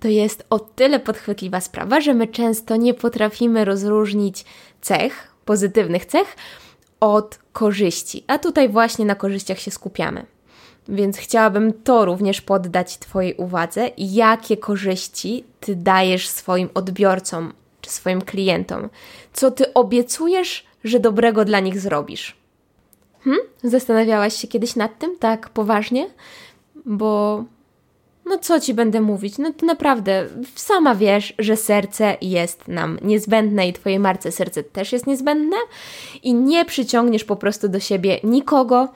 to 0.00 0.08
jest 0.08 0.46
o 0.50 0.58
tyle 0.58 1.00
podchwytliwa 1.00 1.60
sprawa, 1.60 2.00
że 2.00 2.14
my 2.14 2.26
często 2.26 2.76
nie 2.76 2.94
potrafimy 2.94 3.64
rozróżnić 3.64 4.44
cech, 4.80 5.34
pozytywnych 5.44 6.06
cech, 6.06 6.36
od 7.00 7.38
korzyści. 7.52 8.24
A 8.26 8.38
tutaj 8.38 8.68
właśnie 8.68 9.04
na 9.04 9.14
korzyściach 9.14 9.58
się 9.58 9.70
skupiamy. 9.70 10.26
Więc 10.88 11.18
chciałabym 11.18 11.72
to 11.72 12.04
również 12.04 12.40
poddać 12.40 12.98
Twojej 12.98 13.34
uwadze, 13.34 13.90
jakie 13.98 14.56
korzyści 14.56 15.44
Ty 15.60 15.76
dajesz 15.76 16.28
swoim 16.28 16.68
odbiorcom, 16.74 17.52
czy 17.88 17.94
swoim 17.94 18.22
klientom? 18.22 18.88
Co 19.32 19.50
ty 19.50 19.74
obiecujesz, 19.74 20.66
że 20.84 21.00
dobrego 21.00 21.44
dla 21.44 21.60
nich 21.60 21.80
zrobisz? 21.80 22.36
Hm? 23.20 23.38
Zastanawiałaś 23.62 24.34
się 24.34 24.48
kiedyś 24.48 24.76
nad 24.76 24.98
tym 24.98 25.18
tak 25.18 25.48
poważnie? 25.48 26.06
Bo 26.84 27.44
no 28.28 28.38
co 28.38 28.60
ci 28.60 28.74
będę 28.74 29.00
mówić? 29.00 29.38
No 29.38 29.52
to 29.52 29.66
naprawdę, 29.66 30.26
sama 30.54 30.94
wiesz, 30.94 31.34
że 31.38 31.56
serce 31.56 32.16
jest 32.20 32.68
nam 32.68 32.98
niezbędne 33.02 33.68
i 33.68 33.72
twojej 33.72 33.98
marce 33.98 34.32
serce 34.32 34.62
też 34.62 34.92
jest 34.92 35.06
niezbędne 35.06 35.56
i 36.22 36.34
nie 36.34 36.64
przyciągniesz 36.64 37.24
po 37.24 37.36
prostu 37.36 37.68
do 37.68 37.80
siebie 37.80 38.20
nikogo, 38.24 38.88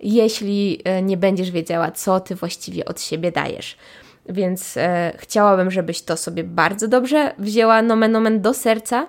jeśli 0.00 0.80
e, 0.84 1.02
nie 1.02 1.16
będziesz 1.16 1.50
wiedziała, 1.50 1.90
co 1.90 2.20
ty 2.20 2.34
właściwie 2.34 2.84
od 2.84 3.00
siebie 3.00 3.32
dajesz. 3.32 3.76
Więc 4.28 4.76
e, 4.76 5.12
chciałabym, 5.18 5.70
żebyś 5.70 6.02
to 6.02 6.16
sobie 6.16 6.44
bardzo 6.44 6.88
dobrze 6.88 7.34
wzięła 7.38 7.82
nomen 7.82 8.16
omen 8.16 8.40
do 8.40 8.54
serca. 8.54 9.06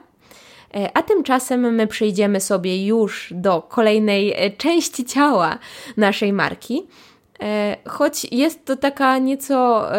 E, 0.75 0.97
a 0.97 1.03
tymczasem 1.03 1.75
my 1.75 1.87
przejdziemy 1.87 2.41
sobie 2.41 2.85
już 2.85 3.33
do 3.35 3.61
kolejnej 3.61 4.33
e, 4.33 4.51
części 4.51 5.05
ciała 5.05 5.57
naszej 5.97 6.33
marki. 6.33 6.87
E, 7.41 7.77
choć 7.87 8.27
jest 8.31 8.65
to 8.65 8.75
taka 8.75 9.17
nieco, 9.17 9.89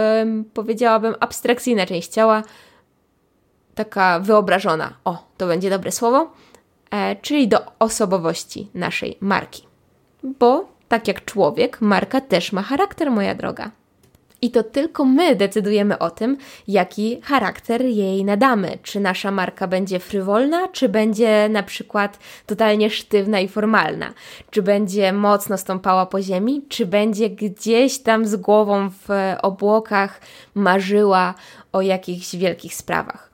powiedziałabym, 0.54 1.14
abstrakcyjna 1.20 1.86
część 1.86 2.08
ciała, 2.08 2.42
taka 3.74 4.20
wyobrażona. 4.20 4.92
O, 5.04 5.26
to 5.36 5.46
będzie 5.46 5.70
dobre 5.70 5.92
słowo. 5.92 6.32
Czyli 7.22 7.48
do 7.48 7.58
osobowości 7.78 8.68
naszej 8.74 9.18
marki. 9.20 9.66
Bo 10.22 10.68
tak 10.88 11.08
jak 11.08 11.24
człowiek, 11.24 11.80
marka 11.80 12.20
też 12.20 12.52
ma 12.52 12.62
charakter, 12.62 13.10
moja 13.10 13.34
droga. 13.34 13.70
I 14.42 14.50
to 14.50 14.62
tylko 14.62 15.04
my 15.04 15.36
decydujemy 15.36 15.98
o 15.98 16.10
tym, 16.10 16.38
jaki 16.68 17.20
charakter 17.22 17.82
jej 17.82 18.24
nadamy. 18.24 18.78
Czy 18.82 19.00
nasza 19.00 19.30
marka 19.30 19.66
będzie 19.66 19.98
frywolna, 19.98 20.68
czy 20.68 20.88
będzie 20.88 21.48
na 21.48 21.62
przykład 21.62 22.18
totalnie 22.46 22.90
sztywna 22.90 23.40
i 23.40 23.48
formalna. 23.48 24.12
Czy 24.50 24.62
będzie 24.62 25.12
mocno 25.12 25.58
stąpała 25.58 26.06
po 26.06 26.22
ziemi, 26.22 26.64
czy 26.68 26.86
będzie 26.86 27.30
gdzieś 27.30 27.98
tam 27.98 28.26
z 28.26 28.36
głową 28.36 28.90
w 28.90 29.08
obłokach 29.42 30.20
marzyła 30.54 31.34
o 31.72 31.82
jakichś 31.82 32.36
wielkich 32.36 32.74
sprawach. 32.74 33.30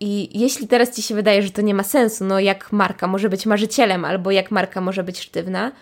I 0.00 0.40
jeśli 0.40 0.68
teraz 0.68 0.96
Ci 0.96 1.02
się 1.02 1.14
wydaje, 1.14 1.42
że 1.42 1.50
to 1.50 1.62
nie 1.62 1.74
ma 1.74 1.82
sensu, 1.82 2.24
no 2.24 2.40
jak 2.40 2.72
marka 2.72 3.06
może 3.06 3.28
być 3.28 3.46
marzycielem, 3.46 4.04
albo 4.04 4.30
jak 4.30 4.50
marka 4.50 4.80
może 4.80 5.04
być 5.04 5.20
sztywna, 5.20 5.72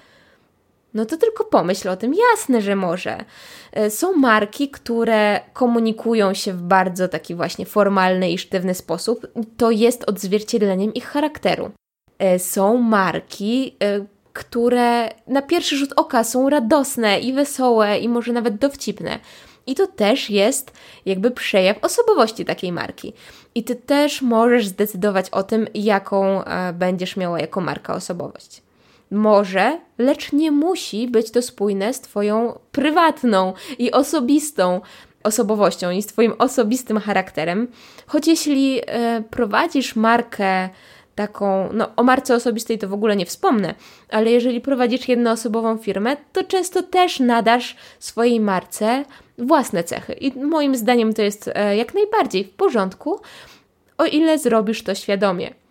no 0.94 1.06
to 1.06 1.16
tylko 1.16 1.44
pomyśl 1.44 1.88
o 1.88 1.96
tym. 1.96 2.14
Jasne, 2.30 2.62
że 2.62 2.76
może. 2.76 3.24
E, 3.72 3.90
są 3.90 4.12
marki, 4.12 4.68
które 4.68 5.40
komunikują 5.52 6.34
się 6.34 6.52
w 6.52 6.62
bardzo 6.62 7.08
taki 7.08 7.34
właśnie 7.34 7.66
formalny 7.66 8.30
i 8.30 8.38
sztywny 8.38 8.74
sposób. 8.74 9.26
To 9.56 9.70
jest 9.70 10.04
odzwierciedleniem 10.08 10.94
ich 10.94 11.04
charakteru. 11.04 11.70
E, 12.18 12.38
są 12.38 12.76
marki, 12.76 13.76
e, 13.82 14.04
które 14.32 15.08
na 15.26 15.42
pierwszy 15.42 15.76
rzut 15.76 15.92
oka 15.96 16.24
są 16.24 16.50
radosne 16.50 17.20
i 17.20 17.32
wesołe 17.32 17.98
i 17.98 18.08
może 18.08 18.32
nawet 18.32 18.56
dowcipne. 18.56 19.18
I 19.66 19.74
to 19.74 19.86
też 19.86 20.30
jest 20.30 20.72
jakby 21.06 21.30
przejaw 21.30 21.84
osobowości 21.84 22.44
takiej 22.44 22.72
marki. 22.72 23.12
I 23.54 23.64
ty 23.64 23.76
też 23.76 24.22
możesz 24.22 24.66
zdecydować 24.66 25.30
o 25.30 25.42
tym, 25.42 25.66
jaką 25.74 26.42
będziesz 26.74 27.16
miała 27.16 27.40
jako 27.40 27.60
marka 27.60 27.94
osobowość 27.94 28.62
może, 29.12 29.78
lecz 29.98 30.32
nie 30.32 30.50
musi 30.50 31.08
być 31.08 31.30
to 31.30 31.42
spójne 31.42 31.94
z 31.94 32.00
Twoją 32.00 32.58
prywatną 32.72 33.52
i 33.78 33.92
osobistą 33.92 34.80
osobowością 35.22 35.90
i 35.90 36.02
z 36.02 36.06
Twoim 36.06 36.34
osobistym 36.38 36.98
charakterem. 36.98 37.68
Choć 38.06 38.26
jeśli 38.26 38.80
e, 38.86 39.22
prowadzisz 39.30 39.96
markę 39.96 40.68
taką, 41.14 41.68
no 41.72 41.88
o 41.96 42.02
marce 42.02 42.34
osobistej 42.34 42.78
to 42.78 42.88
w 42.88 42.92
ogóle 42.92 43.16
nie 43.16 43.26
wspomnę, 43.26 43.74
ale 44.08 44.30
jeżeli 44.30 44.60
prowadzisz 44.60 45.08
jednoosobową 45.08 45.78
firmę, 45.78 46.16
to 46.32 46.44
często 46.44 46.82
też 46.82 47.20
nadasz 47.20 47.76
swojej 47.98 48.40
marce 48.40 49.04
własne 49.38 49.84
cechy. 49.84 50.12
I 50.12 50.38
moim 50.38 50.76
zdaniem 50.76 51.14
to 51.14 51.22
jest 51.22 51.50
e, 51.54 51.76
jak 51.76 51.94
najbardziej 51.94 52.44
w 52.44 52.50
porządku, 52.50 53.20
o 53.98 54.04
ile 54.04 54.38
zrobisz 54.38 54.82
to 54.82 54.94
świadomie 54.94 55.61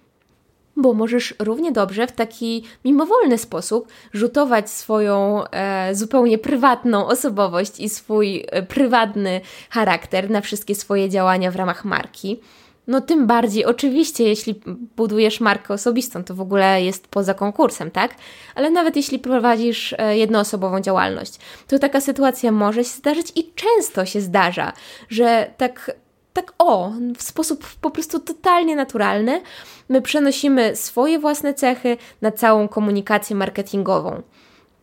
bo 0.81 0.93
możesz 0.93 1.33
równie 1.39 1.71
dobrze 1.71 2.07
w 2.07 2.11
taki 2.11 2.63
mimowolny 2.85 3.37
sposób 3.37 3.87
rzutować 4.13 4.69
swoją 4.69 5.43
e, 5.45 5.95
zupełnie 5.95 6.37
prywatną 6.37 7.07
osobowość 7.07 7.79
i 7.79 7.89
swój 7.89 8.45
e, 8.47 8.63
prywatny 8.63 9.41
charakter 9.69 10.29
na 10.29 10.41
wszystkie 10.41 10.75
swoje 10.75 11.09
działania 11.09 11.51
w 11.51 11.55
ramach 11.55 11.85
marki. 11.85 12.39
No 12.87 13.01
tym 13.01 13.27
bardziej, 13.27 13.65
oczywiście, 13.65 14.23
jeśli 14.23 14.61
budujesz 14.95 15.39
markę 15.39 15.73
osobistą, 15.73 16.23
to 16.23 16.35
w 16.35 16.41
ogóle 16.41 16.83
jest 16.83 17.07
poza 17.07 17.33
konkursem, 17.33 17.91
tak? 17.91 18.15
Ale 18.55 18.69
nawet 18.69 18.95
jeśli 18.95 19.19
prowadzisz 19.19 19.95
e, 19.97 20.17
jednoosobową 20.17 20.81
działalność, 20.81 21.39
to 21.67 21.79
taka 21.79 22.01
sytuacja 22.01 22.51
może 22.51 22.83
się 22.83 22.89
zdarzyć 22.89 23.31
i 23.35 23.51
często 23.55 24.05
się 24.05 24.21
zdarza, 24.21 24.73
że 25.09 25.51
tak 25.57 25.91
tak 26.33 26.53
o, 26.57 26.91
w 27.17 27.23
sposób 27.23 27.65
po 27.81 27.91
prostu 27.91 28.19
totalnie 28.19 28.75
naturalny, 28.75 29.41
my 29.89 30.01
przenosimy 30.01 30.75
swoje 30.75 31.19
własne 31.19 31.53
cechy 31.53 31.97
na 32.21 32.31
całą 32.31 32.67
komunikację 32.67 33.35
marketingową. 33.35 34.21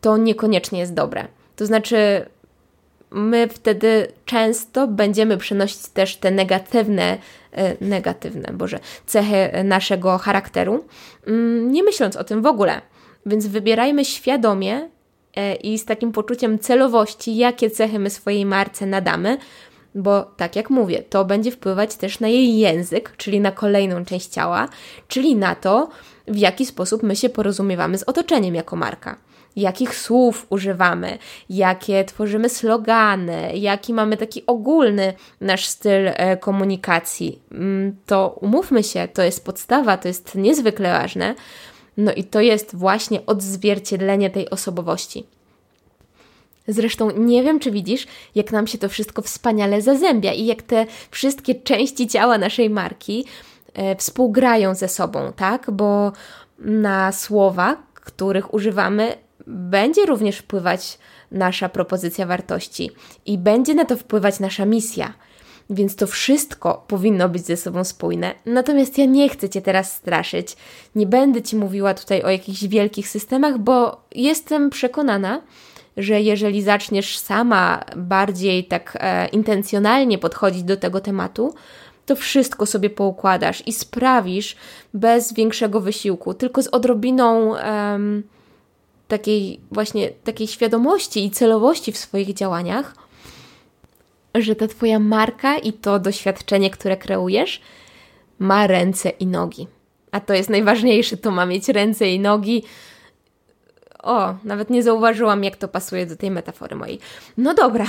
To 0.00 0.16
niekoniecznie 0.16 0.78
jest 0.78 0.94
dobre. 0.94 1.28
To 1.56 1.66
znaczy, 1.66 2.26
my 3.11 3.48
wtedy 3.48 4.12
często 4.24 4.87
będziemy 4.87 5.37
przenosić 5.37 5.88
też 5.88 6.16
te 6.16 6.30
negatywne, 6.30 7.18
e, 7.52 7.84
negatywne, 7.84 8.52
Boże, 8.52 8.78
cechy 9.06 9.64
naszego 9.64 10.18
charakteru, 10.18 10.84
mm, 11.26 11.72
nie 11.72 11.82
myśląc 11.82 12.16
o 12.16 12.24
tym 12.24 12.42
w 12.42 12.46
ogóle. 12.46 12.80
Więc 13.26 13.46
wybierajmy 13.46 14.04
świadomie 14.04 14.88
e, 15.37 15.54
i 15.54 15.78
z 15.78 15.84
takim 15.84 16.12
poczuciem 16.12 16.58
celowości, 16.58 17.37
jakie 17.37 17.70
cechy 17.70 17.98
my 17.98 18.11
swojej 18.11 18.46
marce 18.46 18.87
nadamy, 18.87 19.38
bo 19.94 20.22
tak 20.37 20.57
jak 20.57 20.70
mówię, 20.70 21.03
to 21.03 21.24
będzie 21.24 21.51
wpływać 21.51 21.94
też 21.96 22.20
na 22.20 22.29
jej 22.29 22.59
język, 22.59 23.14
czyli 23.16 23.40
na 23.40 23.53
kolejną 23.53 24.05
część 24.05 24.29
ciała, 24.29 24.68
czyli 25.09 25.37
na 25.37 25.55
to, 25.55 25.88
w 26.29 26.37
jaki 26.37 26.66
sposób 26.66 27.03
my 27.03 27.16
się 27.16 27.29
porozumiewamy 27.29 27.98
z 27.98 28.03
otoczeniem 28.03 28.55
jako 28.55 28.77
marka. 28.77 29.16
Jakich 29.57 29.94
słów 29.94 30.46
używamy, 30.51 31.18
jakie 31.51 32.05
tworzymy 32.05 32.48
slogany, 32.48 33.57
jaki 33.57 33.94
mamy 33.94 34.16
taki 34.16 34.46
ogólny 34.46 35.12
nasz 35.40 35.66
styl 35.66 36.09
e, 36.09 36.37
komunikacji. 36.37 37.42
Mm, 37.53 37.96
to 38.07 38.38
umówmy 38.40 38.83
się, 38.85 39.09
to 39.14 39.22
jest 39.22 39.44
podstawa, 39.44 39.96
to 39.96 40.09
jest 40.09 40.35
niezwykle 40.35 40.92
ważne. 40.92 41.35
No 41.96 42.12
i 42.12 42.24
to 42.24 42.40
jest 42.40 42.77
właśnie 42.77 43.27
odzwierciedlenie 43.27 44.31
tej 44.31 44.51
osobowości. 44.51 45.27
Zresztą 46.68 47.11
nie 47.11 47.42
wiem, 47.42 47.61
czy 47.61 47.70
widzisz, 47.70 48.07
jak 48.35 48.52
nam 48.52 48.66
się 48.66 48.78
to 48.78 48.88
wszystko 48.88 49.22
wspaniale 49.22 49.83
zazębia 49.83 50.33
i 50.33 50.46
jak 50.46 50.62
te 50.62 50.87
wszystkie 51.11 51.54
części 51.54 52.07
ciała 52.07 52.38
naszej 52.38 52.70
marki 52.70 53.24
e, 53.74 53.96
współgrają 53.96 54.74
ze 54.74 54.88
sobą, 54.88 55.33
tak? 55.37 55.70
Bo 55.70 56.12
na 56.59 57.12
słowa, 57.12 57.76
których 57.94 58.54
używamy, 58.54 59.16
będzie 59.46 60.07
również 60.07 60.38
wpływać 60.38 60.98
nasza 61.33 61.68
propozycja 61.68 62.26
wartości 62.26 62.90
i 63.26 63.38
będzie 63.38 63.74
na 63.74 63.85
to 63.85 63.96
wpływać 63.96 64.40
nasza 64.40 64.66
misja. 64.66 65.14
Więc 65.70 65.96
to 65.96 66.07
wszystko 66.07 66.85
powinno 66.88 67.28
być 67.28 67.46
ze 67.46 67.57
sobą 67.57 67.85
spójne. 67.85 68.35
Natomiast 68.46 68.98
ja 68.98 69.04
nie 69.04 69.28
chcę 69.28 69.48
Cię 69.48 69.62
teraz 69.62 69.92
straszyć. 69.92 70.57
Nie 70.94 71.07
będę 71.07 71.42
Ci 71.42 71.57
mówiła 71.57 71.94
tutaj 71.94 72.22
o 72.22 72.31
jakichś 72.31 72.64
wielkich 72.64 73.09
systemach, 73.09 73.59
bo 73.59 74.04
jestem 74.14 74.70
przekonana, 74.70 75.42
że 75.98 76.20
jeżeli 76.20 76.62
zaczniesz 76.62 77.18
sama 77.18 77.84
bardziej 77.96 78.64
tak 78.64 78.98
e, 79.00 79.28
intencjonalnie 79.28 80.18
podchodzić 80.18 80.62
do 80.62 80.76
tego 80.76 81.00
tematu, 81.00 81.54
to 82.06 82.16
wszystko 82.16 82.66
sobie 82.66 82.90
poukładasz 82.90 83.62
i 83.66 83.72
sprawisz 83.72 84.56
bez 84.94 85.32
większego 85.32 85.80
wysiłku, 85.80 86.34
tylko 86.34 86.62
z 86.62 86.66
odrobiną 86.66 87.54
takiej 89.08 89.61
właśnie 89.72 90.11
takiej 90.24 90.46
świadomości 90.46 91.24
i 91.24 91.30
celowości 91.30 91.92
w 91.92 91.98
swoich 91.98 92.34
działaniach, 92.34 92.94
że 94.34 94.56
ta 94.56 94.68
Twoja 94.68 94.98
marka 94.98 95.58
i 95.58 95.72
to 95.72 95.98
doświadczenie, 95.98 96.70
które 96.70 96.96
kreujesz, 96.96 97.61
ma 98.38 98.66
ręce 98.66 99.08
i 99.08 99.26
nogi. 99.26 99.66
A 100.12 100.20
to 100.20 100.34
jest 100.34 100.50
najważniejsze, 100.50 101.16
to 101.16 101.30
ma 101.30 101.46
mieć 101.46 101.68
ręce 101.68 102.11
i 102.11 102.20
nogi, 102.20 102.62
o, 104.02 104.34
nawet 104.44 104.70
nie 104.70 104.82
zauważyłam, 104.82 105.44
jak 105.44 105.56
to 105.56 105.68
pasuje 105.68 106.06
do 106.06 106.16
tej 106.16 106.30
metafory 106.30 106.76
mojej. 106.76 106.98
No 107.37 107.54
dobra, 107.54 107.87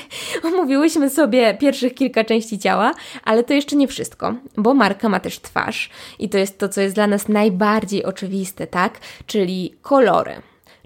omówiłyśmy 0.44 1.10
sobie 1.10 1.54
pierwszych 1.54 1.94
kilka 1.94 2.24
części 2.24 2.58
ciała, 2.58 2.94
ale 3.24 3.44
to 3.44 3.54
jeszcze 3.54 3.76
nie 3.76 3.88
wszystko, 3.88 4.34
bo 4.56 4.74
marka 4.74 5.08
ma 5.08 5.20
też 5.20 5.38
twarz 5.38 5.90
i 6.18 6.28
to 6.28 6.38
jest 6.38 6.58
to, 6.58 6.68
co 6.68 6.80
jest 6.80 6.94
dla 6.94 7.06
nas 7.06 7.28
najbardziej 7.28 8.04
oczywiste, 8.04 8.66
tak? 8.66 8.98
Czyli 9.26 9.74
kolory. 9.82 10.42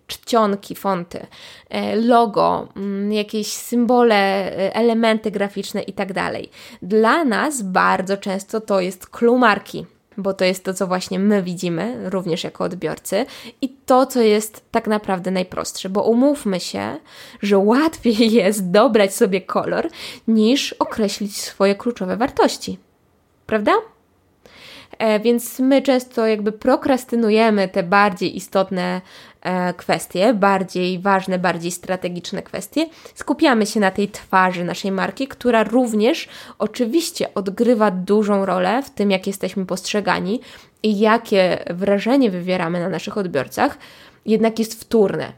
czcionki, 0.06 0.74
fonty, 0.74 1.26
e, 1.70 1.96
logo, 1.96 2.68
mm, 2.76 3.12
jakieś 3.12 3.46
symbole, 3.46 4.16
e, 4.16 4.74
elementy 4.74 5.30
graficzne 5.30 5.82
itd. 5.82 6.14
Tak 6.14 6.32
Dla 6.82 7.24
nas 7.24 7.62
bardzo 7.62 8.16
często 8.16 8.60
to 8.60 8.80
jest 8.80 9.10
clue 9.10 9.38
marki, 9.38 9.86
bo 10.18 10.35
to 10.35 10.44
jest 10.44 10.64
to, 10.64 10.74
co 10.74 10.87
właśnie 10.87 11.18
my 11.18 11.42
widzimy, 11.42 12.11
również 12.11 12.44
jako 12.44 12.64
odbiorcy, 12.64 13.26
i 13.62 13.68
to, 13.68 14.07
co 14.07 14.20
jest 14.20 14.64
tak 14.70 14.87
naprawdę 14.87 15.31
najprostsze, 15.31 15.88
bo 15.88 16.02
umówmy 16.02 16.61
się, 16.61 16.96
że 17.42 17.59
łatwiej 17.59 18.33
jest 18.42 18.70
dobrać 18.70 19.14
sobie 19.14 19.40
kolor, 19.40 19.88
niż 20.29 20.72
określić 20.72 21.37
swoje 21.37 21.74
kluczowe 21.74 22.16
wartości. 22.16 22.79
Prawda? 23.46 23.72
E, 24.98 25.20
więc 25.20 25.59
my 25.59 25.82
często 25.82 26.26
jakby 26.26 26.52
prokrastynujemy 26.52 27.68
te 27.68 27.82
bardziej 27.82 28.37
istotne 28.37 29.00
e, 29.42 29.74
kwestie, 29.74 30.35
bardziej 30.35 30.98
ważne, 30.98 31.38
bardziej 31.38 31.70
strategiczne 31.70 32.42
kwestie. 32.42 32.87
Skupiamy 33.14 33.66
się 33.66 33.80
na 33.80 33.90
tej 33.90 34.09
twarzy 34.09 34.64
naszej 34.64 34.92
marki, 34.92 35.28
która 35.28 35.64
również 35.64 36.28
oczywiście 36.59 37.35
odgrywa 37.35 37.90
dużą 37.90 38.46
rolę 38.46 38.82
w 38.82 38.90
tym, 38.90 39.11
jak 39.11 39.26
jesteśmy 39.26 39.66
postrzegani 39.66 40.40
i 40.82 40.98
jakie 40.98 41.64
wrażenie 41.70 42.30
wywieramy 42.30 42.80
na 42.80 42.88
naszych 42.88 43.18
odbiorcach, 43.18 43.78
jednak 44.26 44.59
jest 44.59 44.80
wtórne. 44.80 45.32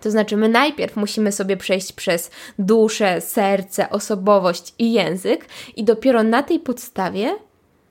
To 0.00 0.10
znaczy, 0.10 0.36
my 0.36 0.48
najpierw 0.48 0.96
musimy 0.96 1.32
sobie 1.32 1.56
przejść 1.56 1.92
przez 1.92 2.30
duszę, 2.58 3.20
serce, 3.20 3.90
osobowość 3.90 4.74
i 4.78 4.92
język, 4.92 5.46
i 5.76 5.84
dopiero 5.84 6.22
na 6.22 6.42
tej 6.42 6.58
podstawie 6.58 7.34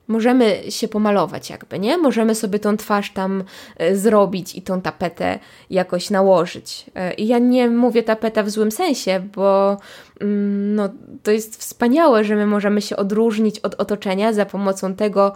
możemy 0.07 0.61
się 0.69 0.87
pomalować, 0.87 1.49
jakby, 1.49 1.79
nie? 1.79 1.97
Możemy 1.97 2.35
sobie 2.35 2.59
tą 2.59 2.77
twarz 2.77 3.11
tam 3.11 3.43
e, 3.77 3.95
zrobić 3.95 4.55
i 4.55 4.61
tą 4.61 4.81
tapetę 4.81 5.39
jakoś 5.69 6.09
nałożyć. 6.09 6.85
E, 6.95 7.13
I 7.13 7.27
ja 7.27 7.39
nie 7.39 7.69
mówię 7.69 8.03
tapeta 8.03 8.43
w 8.43 8.49
złym 8.49 8.71
sensie, 8.71 9.23
bo 9.35 9.77
mm, 10.21 10.75
no, 10.75 10.89
to 11.23 11.31
jest 11.31 11.55
wspaniałe, 11.55 12.23
że 12.23 12.35
my 12.35 12.45
możemy 12.45 12.81
się 12.81 12.95
odróżnić 12.95 13.59
od 13.59 13.75
otoczenia 13.75 14.33
za 14.33 14.45
pomocą 14.45 14.95
tego, 14.95 15.33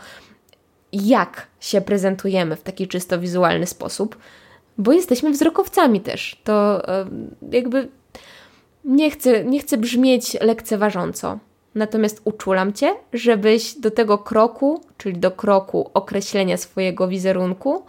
jak 0.93 1.47
się 1.59 1.81
prezentujemy 1.81 2.55
w 2.55 2.61
taki 2.61 2.87
czysto 2.87 3.19
wizualny 3.19 3.65
sposób, 3.65 4.17
bo 4.77 4.91
jesteśmy 4.91 5.31
wzrokowcami 5.31 6.01
też. 6.01 6.41
To 6.43 6.87
e, 6.89 7.05
jakby 7.51 7.87
nie 8.85 9.11
chcę, 9.11 9.45
nie 9.45 9.59
chcę 9.59 9.77
brzmieć 9.77 10.37
lekceważąco 10.41 11.39
Natomiast 11.75 12.21
uczulam 12.23 12.73
Cię, 12.73 12.95
żebyś 13.13 13.73
do 13.73 13.91
tego 13.91 14.17
kroku, 14.17 14.81
czyli 14.97 15.17
do 15.17 15.31
kroku 15.31 15.91
określenia 15.93 16.57
swojego 16.57 17.07
wizerunku, 17.07 17.85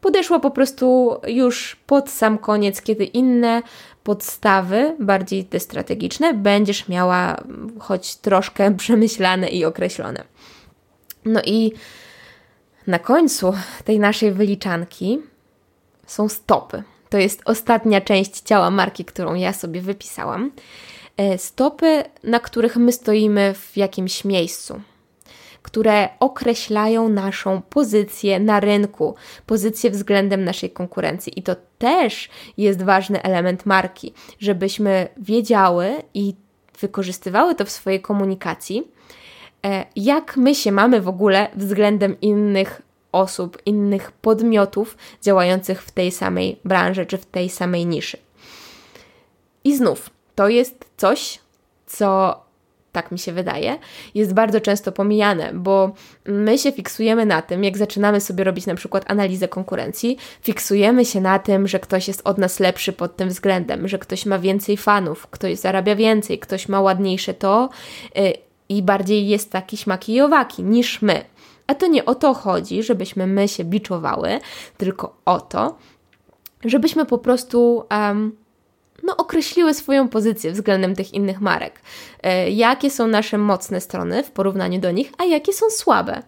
podeszła 0.00 0.40
po 0.40 0.50
prostu 0.50 1.16
już 1.26 1.76
pod 1.86 2.10
sam 2.10 2.38
koniec, 2.38 2.82
kiedy 2.82 3.04
inne 3.04 3.62
podstawy, 4.04 4.96
bardziej 5.00 5.44
te 5.44 5.60
strategiczne, 5.60 6.34
będziesz 6.34 6.88
miała 6.88 7.36
choć 7.78 8.16
troszkę 8.16 8.74
przemyślane 8.76 9.48
i 9.48 9.64
określone. 9.64 10.24
No 11.24 11.40
i 11.44 11.72
na 12.86 12.98
końcu 12.98 13.52
tej 13.84 13.98
naszej 13.98 14.32
wyliczanki 14.32 15.18
są 16.06 16.28
stopy. 16.28 16.82
To 17.10 17.18
jest 17.18 17.42
ostatnia 17.44 18.00
część 18.00 18.40
ciała 18.40 18.70
marki, 18.70 19.04
którą 19.04 19.34
ja 19.34 19.52
sobie 19.52 19.80
wypisałam. 19.80 20.50
E, 21.16 21.38
stopy, 21.38 22.04
na 22.24 22.40
których 22.40 22.76
my 22.76 22.92
stoimy 22.92 23.54
w 23.54 23.76
jakimś 23.76 24.24
miejscu, 24.24 24.80
które 25.62 26.08
określają 26.20 27.08
naszą 27.08 27.62
pozycję 27.62 28.40
na 28.40 28.60
rynku, 28.60 29.14
pozycję 29.46 29.90
względem 29.90 30.44
naszej 30.44 30.70
konkurencji. 30.70 31.38
I 31.38 31.42
to 31.42 31.56
też 31.78 32.28
jest 32.56 32.82
ważny 32.82 33.22
element 33.22 33.66
marki, 33.66 34.14
żebyśmy 34.38 35.08
wiedziały 35.16 36.02
i 36.14 36.34
wykorzystywały 36.80 37.54
to 37.54 37.64
w 37.64 37.70
swojej 37.70 38.00
komunikacji, 38.00 38.88
e, 39.66 39.84
jak 39.96 40.36
my 40.36 40.54
się 40.54 40.72
mamy 40.72 41.00
w 41.00 41.08
ogóle 41.08 41.48
względem 41.54 42.20
innych 42.20 42.82
osób, 43.12 43.62
innych 43.66 44.12
podmiotów 44.12 44.96
działających 45.22 45.82
w 45.82 45.90
tej 45.90 46.12
samej 46.12 46.60
branży 46.64 47.06
czy 47.06 47.18
w 47.18 47.26
tej 47.26 47.48
samej 47.48 47.86
niszy. 47.86 48.18
I 49.64 49.76
znów, 49.76 50.10
to 50.40 50.48
jest 50.48 50.84
coś, 50.96 51.38
co 51.86 52.40
tak 52.92 53.12
mi 53.12 53.18
się 53.18 53.32
wydaje, 53.32 53.78
jest 54.14 54.34
bardzo 54.34 54.60
często 54.60 54.92
pomijane, 54.92 55.50
bo 55.54 55.92
my 56.24 56.58
się 56.58 56.72
fiksujemy 56.72 57.26
na 57.26 57.42
tym, 57.42 57.64
jak 57.64 57.78
zaczynamy 57.78 58.20
sobie 58.20 58.44
robić 58.44 58.66
na 58.66 58.74
przykład 58.74 59.04
analizę 59.10 59.48
konkurencji, 59.48 60.16
fiksujemy 60.42 61.04
się 61.04 61.20
na 61.20 61.38
tym, 61.38 61.68
że 61.68 61.78
ktoś 61.78 62.08
jest 62.08 62.22
od 62.24 62.38
nas 62.38 62.60
lepszy 62.60 62.92
pod 62.92 63.16
tym 63.16 63.28
względem, 63.28 63.88
że 63.88 63.98
ktoś 63.98 64.26
ma 64.26 64.38
więcej 64.38 64.76
fanów, 64.76 65.26
ktoś 65.26 65.58
zarabia 65.58 65.96
więcej, 65.96 66.38
ktoś 66.38 66.68
ma 66.68 66.80
ładniejsze 66.80 67.34
to 67.34 67.68
yy, 68.14 68.32
i 68.68 68.82
bardziej 68.82 69.28
jest 69.28 69.52
taki 69.52 69.76
śmaki 69.76 70.20
owaki 70.20 70.62
niż 70.62 71.02
my. 71.02 71.24
A 71.66 71.74
to 71.74 71.86
nie 71.86 72.04
o 72.04 72.14
to 72.14 72.34
chodzi, 72.34 72.82
żebyśmy 72.82 73.26
my 73.26 73.48
się 73.48 73.64
biczowały, 73.64 74.40
tylko 74.76 75.16
o 75.24 75.40
to, 75.40 75.76
żebyśmy 76.64 77.06
po 77.06 77.18
prostu 77.18 77.84
um, 77.90 78.36
no, 79.02 79.16
określiły 79.16 79.74
swoją 79.74 80.08
pozycję 80.08 80.52
względem 80.52 80.96
tych 80.96 81.14
innych 81.14 81.40
marek. 81.40 81.80
E, 82.22 82.50
jakie 82.50 82.90
są 82.90 83.06
nasze 83.06 83.38
mocne 83.38 83.80
strony 83.80 84.22
w 84.24 84.30
porównaniu 84.30 84.80
do 84.80 84.90
nich, 84.90 85.12
a 85.18 85.24
jakie 85.24 85.52
są 85.52 85.70
słabe. 85.70 86.22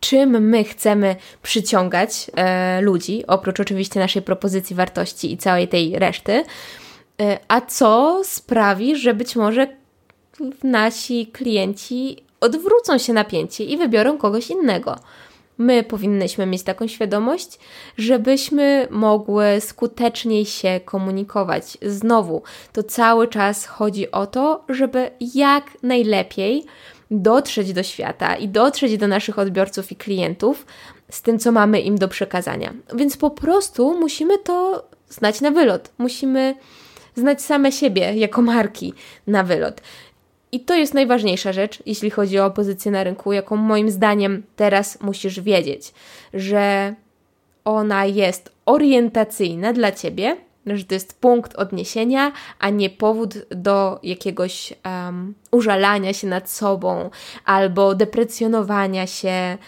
Czym 0.00 0.48
my 0.48 0.64
chcemy 0.64 1.16
przyciągać 1.42 2.30
e, 2.36 2.80
ludzi, 2.80 3.24
oprócz 3.26 3.60
oczywiście 3.60 4.00
naszej 4.00 4.22
propozycji 4.22 4.76
wartości 4.76 5.32
i 5.32 5.38
całej 5.38 5.68
tej 5.68 5.98
reszty, 5.98 6.44
e, 7.20 7.38
a 7.48 7.60
co 7.60 8.20
sprawi, 8.24 8.96
że 8.96 9.14
być 9.14 9.36
może 9.36 9.66
nasi 10.62 11.26
klienci 11.26 12.16
odwrócą 12.40 12.98
się 12.98 13.12
napięcie 13.12 13.64
i 13.64 13.76
wybiorą 13.76 14.18
kogoś 14.18 14.50
innego. 14.50 14.96
My 15.58 15.82
powinnyśmy 15.82 16.46
mieć 16.46 16.62
taką 16.62 16.86
świadomość, 16.86 17.58
żebyśmy 17.98 18.88
mogły 18.90 19.44
skuteczniej 19.60 20.46
się 20.46 20.80
komunikować. 20.84 21.78
Znowu, 21.82 22.42
to 22.72 22.82
cały 22.82 23.28
czas 23.28 23.66
chodzi 23.66 24.10
o 24.10 24.26
to, 24.26 24.64
żeby 24.68 25.10
jak 25.34 25.64
najlepiej 25.82 26.64
dotrzeć 27.10 27.72
do 27.72 27.82
świata 27.82 28.36
i 28.36 28.48
dotrzeć 28.48 28.98
do 28.98 29.08
naszych 29.08 29.38
odbiorców 29.38 29.92
i 29.92 29.96
klientów 29.96 30.66
z 31.10 31.22
tym, 31.22 31.38
co 31.38 31.52
mamy 31.52 31.80
im 31.80 31.98
do 31.98 32.08
przekazania. 32.08 32.74
Więc 32.94 33.16
po 33.16 33.30
prostu 33.30 34.00
musimy 34.00 34.38
to 34.38 34.84
znać 35.08 35.40
na 35.40 35.50
wylot. 35.50 35.92
Musimy 35.98 36.54
znać 37.14 37.42
same 37.42 37.72
siebie 37.72 38.14
jako 38.14 38.42
marki 38.42 38.94
na 39.26 39.44
wylot. 39.44 39.80
I 40.52 40.60
to 40.60 40.74
jest 40.74 40.94
najważniejsza 40.94 41.52
rzecz, 41.52 41.82
jeśli 41.86 42.10
chodzi 42.10 42.38
o 42.38 42.50
pozycję 42.50 42.92
na 42.92 43.04
rynku, 43.04 43.32
jaką 43.32 43.56
moim 43.56 43.90
zdaniem 43.90 44.42
teraz 44.56 45.00
musisz 45.00 45.40
wiedzieć, 45.40 45.94
że 46.34 46.94
ona 47.64 48.04
jest 48.04 48.52
orientacyjna 48.66 49.72
dla 49.72 49.92
ciebie, 49.92 50.36
że 50.66 50.84
to 50.84 50.94
jest 50.94 51.20
punkt 51.20 51.56
odniesienia, 51.56 52.32
a 52.58 52.70
nie 52.70 52.90
powód 52.90 53.34
do 53.50 54.00
jakiegoś 54.02 54.74
um, 54.84 55.34
użalania 55.50 56.12
się 56.12 56.26
nad 56.26 56.50
sobą 56.50 57.10
albo 57.44 57.94
deprecjonowania 57.94 59.06
się. 59.06 59.58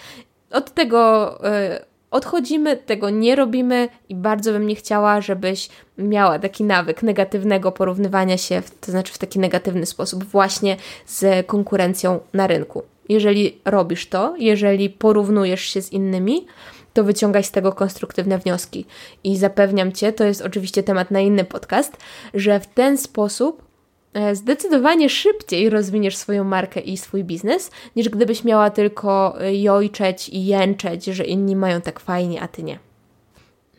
Od 0.50 0.74
tego 0.74 1.34
y, 1.46 1.87
odchodzimy, 2.10 2.76
tego 2.76 3.10
nie 3.10 3.36
robimy 3.36 3.88
i 4.08 4.14
bardzo 4.14 4.52
bym 4.52 4.66
nie 4.66 4.74
chciała, 4.74 5.20
żebyś 5.20 5.68
miała 5.98 6.38
taki 6.38 6.64
nawyk 6.64 7.02
negatywnego 7.02 7.72
porównywania 7.72 8.38
się, 8.38 8.62
to 8.80 8.90
znaczy 8.90 9.12
w 9.12 9.18
taki 9.18 9.38
negatywny 9.38 9.86
sposób, 9.86 10.24
właśnie 10.24 10.76
z 11.06 11.46
konkurencją 11.46 12.20
na 12.32 12.46
rynku. 12.46 12.82
Jeżeli 13.08 13.58
robisz 13.64 14.08
to, 14.08 14.34
jeżeli 14.38 14.90
porównujesz 14.90 15.60
się 15.60 15.82
z 15.82 15.92
innymi, 15.92 16.46
to 16.92 17.04
wyciągaj 17.04 17.44
z 17.44 17.50
tego 17.50 17.72
konstruktywne 17.72 18.38
wnioski. 18.38 18.86
I 19.24 19.36
zapewniam 19.36 19.92
Cię, 19.92 20.12
to 20.12 20.24
jest 20.24 20.42
oczywiście 20.42 20.82
temat 20.82 21.10
na 21.10 21.20
inny 21.20 21.44
podcast, 21.44 21.96
że 22.34 22.60
w 22.60 22.66
ten 22.66 22.98
sposób 22.98 23.67
zdecydowanie 24.32 25.08
szybciej 25.08 25.70
rozwiniesz 25.70 26.16
swoją 26.16 26.44
markę 26.44 26.80
i 26.80 26.96
swój 26.96 27.24
biznes, 27.24 27.70
niż 27.96 28.08
gdybyś 28.08 28.44
miała 28.44 28.70
tylko 28.70 29.40
e, 29.40 29.54
jojczeć 29.54 30.28
i 30.28 30.46
jęczeć, 30.46 31.04
że 31.04 31.24
inni 31.24 31.56
mają 31.56 31.80
tak 31.80 32.00
fajnie, 32.00 32.42
a 32.42 32.48
ty 32.48 32.62
nie. 32.62 32.78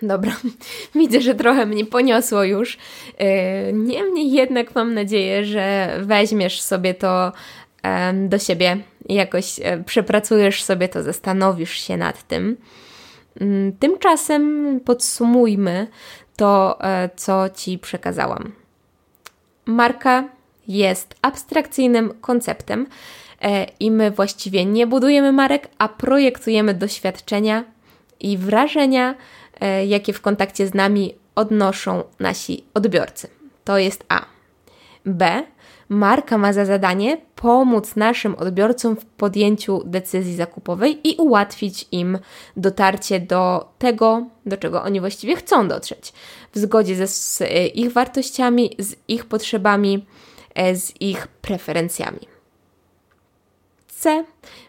Dobra, 0.02 0.36
widzę, 0.96 1.22
że 1.22 1.36
trochę 1.36 1.66
mnie 1.66 1.86
poniosło 1.86 2.44
już. 2.44 2.78
E, 3.18 3.74
niemniej 3.74 4.32
jednak 4.32 4.76
mam 4.76 4.94
nadzieję, 4.94 5.46
że 5.46 5.96
weźmiesz 6.02 6.62
sobie 6.62 6.94
to 6.94 7.32
do 8.14 8.40
siebie 8.40 8.78
jakoś 9.10 9.60
przepracujesz 9.86 10.64
sobie 10.64 10.90
to, 10.90 11.04
zastanowisz 11.04 11.72
się 11.72 11.98
nad 11.98 12.28
tym. 12.28 12.58
Mm, 13.42 13.74
tymczasem 13.78 14.80
podsumujmy 14.86 15.88
to, 16.36 16.80
co 17.16 17.50
Ci 17.50 17.78
przekazałam. 17.78 18.59
Marka 19.70 20.24
jest 20.68 21.16
abstrakcyjnym 21.22 22.14
konceptem 22.22 22.88
e, 23.42 23.66
i 23.80 23.92
my 23.92 24.12
właściwie 24.12 24.66
nie 24.66 24.88
budujemy 24.88 25.32
marek, 25.32 25.70
a 25.78 25.88
projektujemy 25.88 26.74
doświadczenia 26.74 27.64
i 28.20 28.38
wrażenia 28.38 29.16
e, 29.60 29.86
jakie 29.86 30.14
w 30.14 30.22
kontakcie 30.22 30.68
z 30.68 30.74
nami 30.74 31.16
odnoszą 31.36 32.04
nasi 32.20 32.64
odbiorcy. 32.74 33.28
To 33.64 33.78
jest 33.78 34.06
A. 34.10 34.26
B. 35.06 35.44
Marka 35.90 36.38
ma 36.38 36.54
za 36.54 36.66
zadanie 36.66 37.18
pomóc 37.42 37.96
naszym 37.96 38.36
odbiorcom 38.36 38.96
w 38.96 39.06
podjęciu 39.06 39.82
decyzji 39.86 40.36
zakupowej 40.36 41.08
i 41.08 41.16
ułatwić 41.16 41.88
im 41.92 42.20
dotarcie 42.58 43.20
do 43.20 43.70
tego, 43.78 44.28
do 44.46 44.58
czego 44.58 44.84
oni 44.84 45.00
właściwie 45.00 45.36
chcą 45.36 45.68
dotrzeć, 45.68 46.14
w 46.54 46.60
zgodzie 46.60 46.96
ze, 46.96 47.08
z 47.08 47.44
ich 47.76 47.92
wartościami, 47.92 48.76
z 48.80 48.96
ich 49.08 49.26
potrzebami, 49.26 50.06
e, 50.56 50.76
z 50.76 51.02
ich 51.02 51.28
preferencjami. 51.28 52.20
C. 53.88 54.26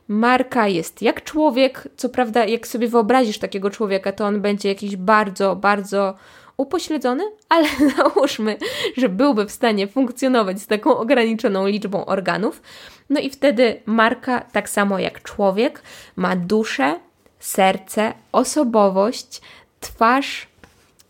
Marka 0.08 0.68
jest 0.68 1.02
jak 1.02 1.24
człowiek. 1.24 1.88
Co 1.96 2.08
prawda, 2.08 2.44
jak 2.44 2.66
sobie 2.66 2.88
wyobrazisz 2.88 3.38
takiego 3.38 3.70
człowieka, 3.70 4.12
to 4.12 4.26
on 4.26 4.40
będzie 4.40 4.68
jakiś 4.68 4.96
bardzo, 4.96 5.56
bardzo 5.56 6.14
upośledzony, 6.60 7.24
ale 7.48 7.68
załóżmy, 7.96 8.56
że 8.96 9.08
byłby 9.08 9.46
w 9.46 9.50
stanie 9.50 9.88
funkcjonować 9.88 10.60
z 10.60 10.66
taką 10.66 10.96
ograniczoną 10.96 11.66
liczbą 11.66 12.04
organów. 12.04 12.62
No 13.10 13.20
i 13.20 13.30
wtedy 13.30 13.80
marka, 13.86 14.40
tak 14.40 14.70
samo 14.70 14.98
jak 14.98 15.22
człowiek, 15.22 15.82
ma 16.16 16.36
duszę, 16.36 17.00
serce, 17.38 18.12
osobowość, 18.32 19.40
twarz, 19.80 20.48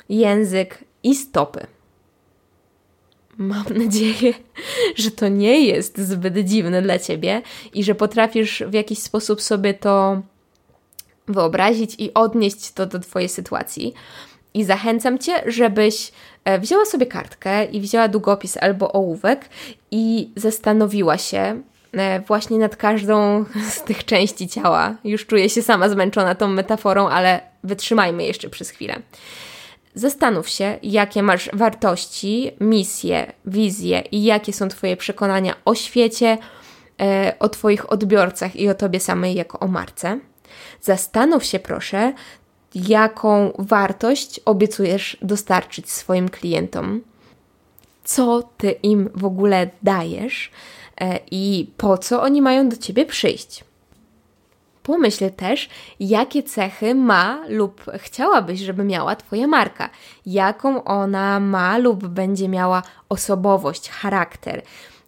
język 0.09 0.79
i 1.03 1.15
stopy. 1.15 1.67
Mam 3.39 3.65
nadzieję, 3.85 4.35
że 4.97 5.11
to 5.11 5.29
nie 5.29 5.67
jest 5.67 5.99
zbyt 5.99 6.39
dziwne 6.39 6.83
dla 6.83 6.99
ciebie 6.99 7.43
i 7.75 7.85
że 7.85 7.95
potrafisz 7.95 8.63
w 8.67 8.73
jakiś 8.73 8.99
sposób 8.99 9.43
sobie 9.43 9.75
to 9.75 10.23
wyobrazić 11.29 11.95
i 11.99 12.15
odnieść 12.15 12.73
to 12.73 12.87
do 12.87 12.99
Twojej 12.99 13.29
sytuacji. 13.29 13.95
I 14.55 14.65
zachęcam 14.65 15.19
Cię, 15.19 15.33
żebyś 15.47 16.13
e, 16.45 16.59
wzięła 16.59 16.85
sobie 16.85 17.07
kartkę 17.07 17.65
i 17.65 17.81
wzięła 17.81 18.09
długopis 18.09 18.57
albo 18.57 18.93
ołówek 18.93 19.49
i 19.91 20.31
zastanowiła 20.37 21.19
się 21.19 21.63
e, 21.93 22.21
właśnie 22.21 22.59
nad 22.59 22.77
każdą 22.77 23.45
z 23.75 23.83
tych 23.83 24.05
części 24.05 24.49
ciała. 24.49 24.95
Już 25.05 25.27
czuję 25.27 25.51
się 25.51 25.63
sama 25.63 25.89
zmęczona 25.89 26.35
tą 26.35 26.49
metaforą, 26.49 27.09
ale 27.09 27.41
wytrzymajmy 27.65 28.25
jeszcze 28.25 28.49
przez 28.49 28.71
chwilę. 28.71 29.03
Zastanów 29.95 30.49
się, 30.49 30.79
jakie 30.83 31.23
masz 31.23 31.51
wartości, 31.53 32.51
misje, 32.61 33.33
wizje 33.45 34.03
i 34.13 34.25
jakie 34.25 34.53
są 34.53 34.69
Twoje 34.69 34.97
przekonania 34.97 35.55
o 35.65 35.75
świecie, 35.75 36.39
e, 37.01 37.35
o 37.39 37.49
Twoich 37.49 37.93
odbiorcach 37.93 38.57
i 38.57 38.69
o 38.69 38.75
Tobie 38.75 39.01
samej 39.01 39.35
jako 39.35 39.59
o 39.59 39.69
marce. 39.69 40.19
Zastanów 40.81 41.45
się, 41.45 41.59
proszę, 41.59 42.13
jaką 42.75 43.53
wartość 43.59 44.41
obiecujesz 44.45 45.17
dostarczyć 45.23 45.91
swoim 45.91 46.29
klientom, 46.29 47.01
co 48.05 48.43
Ty 48.57 48.71
im 48.71 49.11
w 49.15 49.25
ogóle 49.25 49.71
dajesz 49.83 50.51
e, 51.01 51.19
i 51.31 51.71
po 51.77 51.99
co 51.99 52.23
oni 52.23 52.43
mają 52.43 52.69
do 52.69 52.77
Ciebie 52.77 53.07
przyjść. 53.07 53.65
Pomyśl 54.83 55.31
też, 55.31 55.69
jakie 56.01 56.43
cechy 56.43 56.95
ma 56.95 57.45
lub 57.49 57.85
chciałabyś, 57.99 58.61
żeby 58.61 58.85
miała 58.85 59.17
Twoja 59.17 59.47
marka, 59.47 59.91
jaką 60.27 60.85
ona 60.85 61.41
ma 61.41 61.79
lub 61.79 62.07
będzie 62.07 62.49
miała 62.49 62.83
osobowość, 63.09 63.91
charakter. 63.91 64.63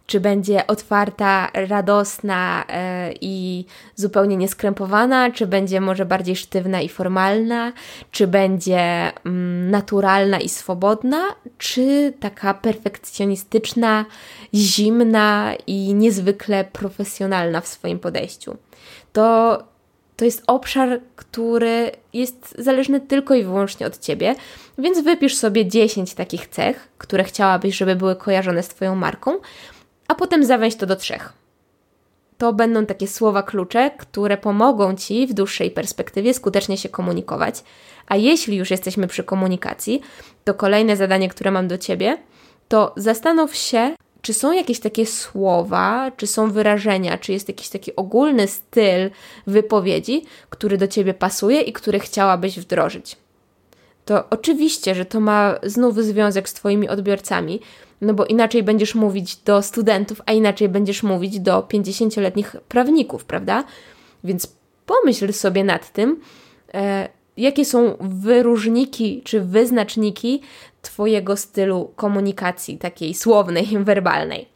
Czy 0.07 0.21
będzie 0.21 0.67
otwarta, 0.67 1.51
radosna 1.55 2.65
yy, 2.69 3.15
i 3.21 3.65
zupełnie 3.95 4.37
nieskrępowana, 4.37 5.31
czy 5.31 5.47
będzie 5.47 5.81
może 5.81 6.07
bardziej 6.07 6.37
sztywna 6.37 6.81
i 6.81 6.89
formalna, 6.89 7.73
czy 8.11 8.27
będzie 8.27 9.13
mm, 9.25 9.71
naturalna 9.71 10.41
i 10.41 10.49
swobodna, 10.49 11.23
czy 11.59 12.13
taka 12.21 12.55
perfekcjonistyczna, 12.55 14.05
zimna 14.55 15.55
i 15.67 15.95
niezwykle 15.95 16.65
profesjonalna 16.65 17.61
w 17.61 17.69
swoim 17.69 17.99
podejściu. 17.99 18.57
To, 19.13 19.59
to 20.17 20.25
jest 20.25 20.43
obszar, 20.47 21.01
który 21.17 21.91
jest 22.13 22.55
zależny 22.59 23.01
tylko 23.01 23.35
i 23.35 23.45
wyłącznie 23.45 23.87
od 23.87 23.99
Ciebie, 23.99 24.35
więc 24.79 25.01
wypisz 25.01 25.37
sobie 25.37 25.67
10 25.67 26.15
takich 26.15 26.47
cech, 26.47 26.89
które 26.99 27.25
chciałabyś, 27.25 27.77
żeby 27.77 27.97
były 27.97 28.17
kojarzone 28.17 28.63
z 28.63 28.69
Twoją 28.69 28.97
marką, 28.97 29.39
a 30.13 30.15
potem 30.15 30.45
zawęź 30.45 30.77
to 30.77 30.87
do 30.87 30.97
trzech. 30.97 31.33
To 32.39 32.53
będą 32.53 32.87
takie 32.87 33.09
słowa 33.09 33.43
klucze, 33.43 33.91
które 33.99 34.37
pomogą 34.37 34.97
Ci 34.97 35.27
w 35.27 35.35
dłuższej 35.35 35.71
perspektywie 35.71 36.35
skutecznie 36.35 36.77
się 36.77 36.89
komunikować. 36.89 37.65
A 38.07 38.17
jeśli 38.17 38.57
już 38.57 38.71
jesteśmy 38.71 39.07
przy 39.07 39.25
komunikacji, 39.25 40.01
to 40.45 40.55
kolejne 40.55 40.97
zadanie, 40.97 41.29
które 41.29 41.51
mam 41.51 41.69
do 41.69 41.79
Ciebie, 41.79 42.19
to 42.69 42.93
zastanów 42.97 43.57
się, 43.57 43.97
czy 44.23 44.35
są 44.35 44.53
jakieś 44.53 44.81
takie 44.81 45.07
słowa, 45.07 46.13
czy 46.17 46.27
są 46.27 46.51
wyrażenia, 46.51 47.19
czy 47.19 47.33
jest 47.33 47.49
jakiś 47.49 47.69
taki 47.69 47.97
ogólny 47.97 48.49
styl 48.49 49.11
wypowiedzi, 49.47 50.25
który 50.51 50.79
do 50.79 50.89
ciebie 50.89 51.15
pasuje 51.15 51.61
i 51.61 51.73
który 51.73 52.01
chciałabyś 52.01 52.61
wdrożyć? 52.61 53.17
To 54.05 54.25
oczywiście, 54.31 54.95
że 54.95 55.05
to 55.05 55.21
ma 55.21 55.55
znów 55.63 55.97
związek 55.97 56.49
z 56.49 56.55
Twoimi 56.55 56.89
odbiorcami, 56.89 57.61
no 58.03 58.15
bo 58.15 58.25
inaczej 58.25 58.63
będziesz 58.63 58.95
mówić 58.95 59.37
do 59.37 59.63
studentów, 59.63 60.23
a 60.27 60.33
inaczej 60.33 60.69
będziesz 60.69 61.03
mówić 61.03 61.41
do 61.41 61.61
50-letnich 61.61 62.57
prawników, 62.69 63.25
prawda? 63.25 63.65
Więc 64.25 64.57
pomyśl 64.87 65.33
sobie 65.33 65.65
nad 65.65 65.93
tym, 65.93 66.21
e, 66.75 67.09
jakie 67.37 67.65
są 67.65 67.97
wyróżniki 68.01 69.23
czy 69.25 69.41
wyznaczniki 69.41 70.43
Twojego 70.83 71.37
stylu 71.37 71.93
komunikacji, 71.97 72.79
takiej 72.79 73.15
słownej, 73.15 73.67
werbalnej. 73.85 74.49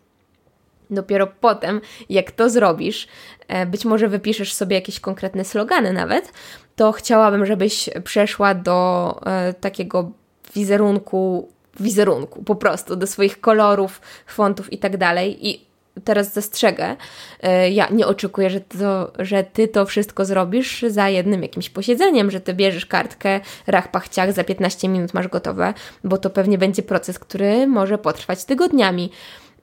Dopiero 0.90 1.26
potem, 1.40 1.80
jak 2.08 2.30
to 2.30 2.50
zrobisz, 2.50 3.08
e, 3.48 3.66
być 3.66 3.84
może 3.84 4.08
wypiszesz 4.08 4.52
sobie 4.52 4.76
jakieś 4.76 5.00
konkretne 5.00 5.44
slogany 5.44 5.92
nawet, 5.92 6.32
to 6.76 6.92
chciałabym, 6.92 7.46
żebyś 7.46 7.90
przeszła 8.04 8.54
do 8.54 9.20
e, 9.26 9.54
takiego 9.54 10.10
wizerunku, 10.54 11.48
wizerunku 11.80 12.44
po 12.44 12.56
prostu, 12.56 12.96
do 12.96 13.06
swoich 13.06 13.40
kolorów, 13.40 14.00
fontów 14.26 14.72
i 14.72 14.78
tak 14.78 14.96
dalej. 14.96 15.48
I 15.48 15.66
teraz 16.04 16.32
zastrzegę, 16.32 16.96
e, 17.42 17.70
ja 17.70 17.88
nie 17.90 18.06
oczekuję, 18.06 18.50
że, 18.50 18.60
to, 18.60 19.12
że 19.18 19.44
ty 19.44 19.68
to 19.68 19.86
wszystko 19.86 20.24
zrobisz 20.24 20.84
za 20.88 21.08
jednym 21.08 21.42
jakimś 21.42 21.70
posiedzeniem, 21.70 22.30
że 22.30 22.40
ty 22.40 22.54
bierzesz 22.54 22.86
kartkę, 22.86 23.40
rach, 23.66 23.90
pachciach, 23.90 24.32
za 24.32 24.44
15 24.44 24.88
minut 24.88 25.14
masz 25.14 25.28
gotowe, 25.28 25.74
bo 26.04 26.18
to 26.18 26.30
pewnie 26.30 26.58
będzie 26.58 26.82
proces, 26.82 27.18
który 27.18 27.66
może 27.66 27.98
potrwać 27.98 28.44
tygodniami. 28.44 29.10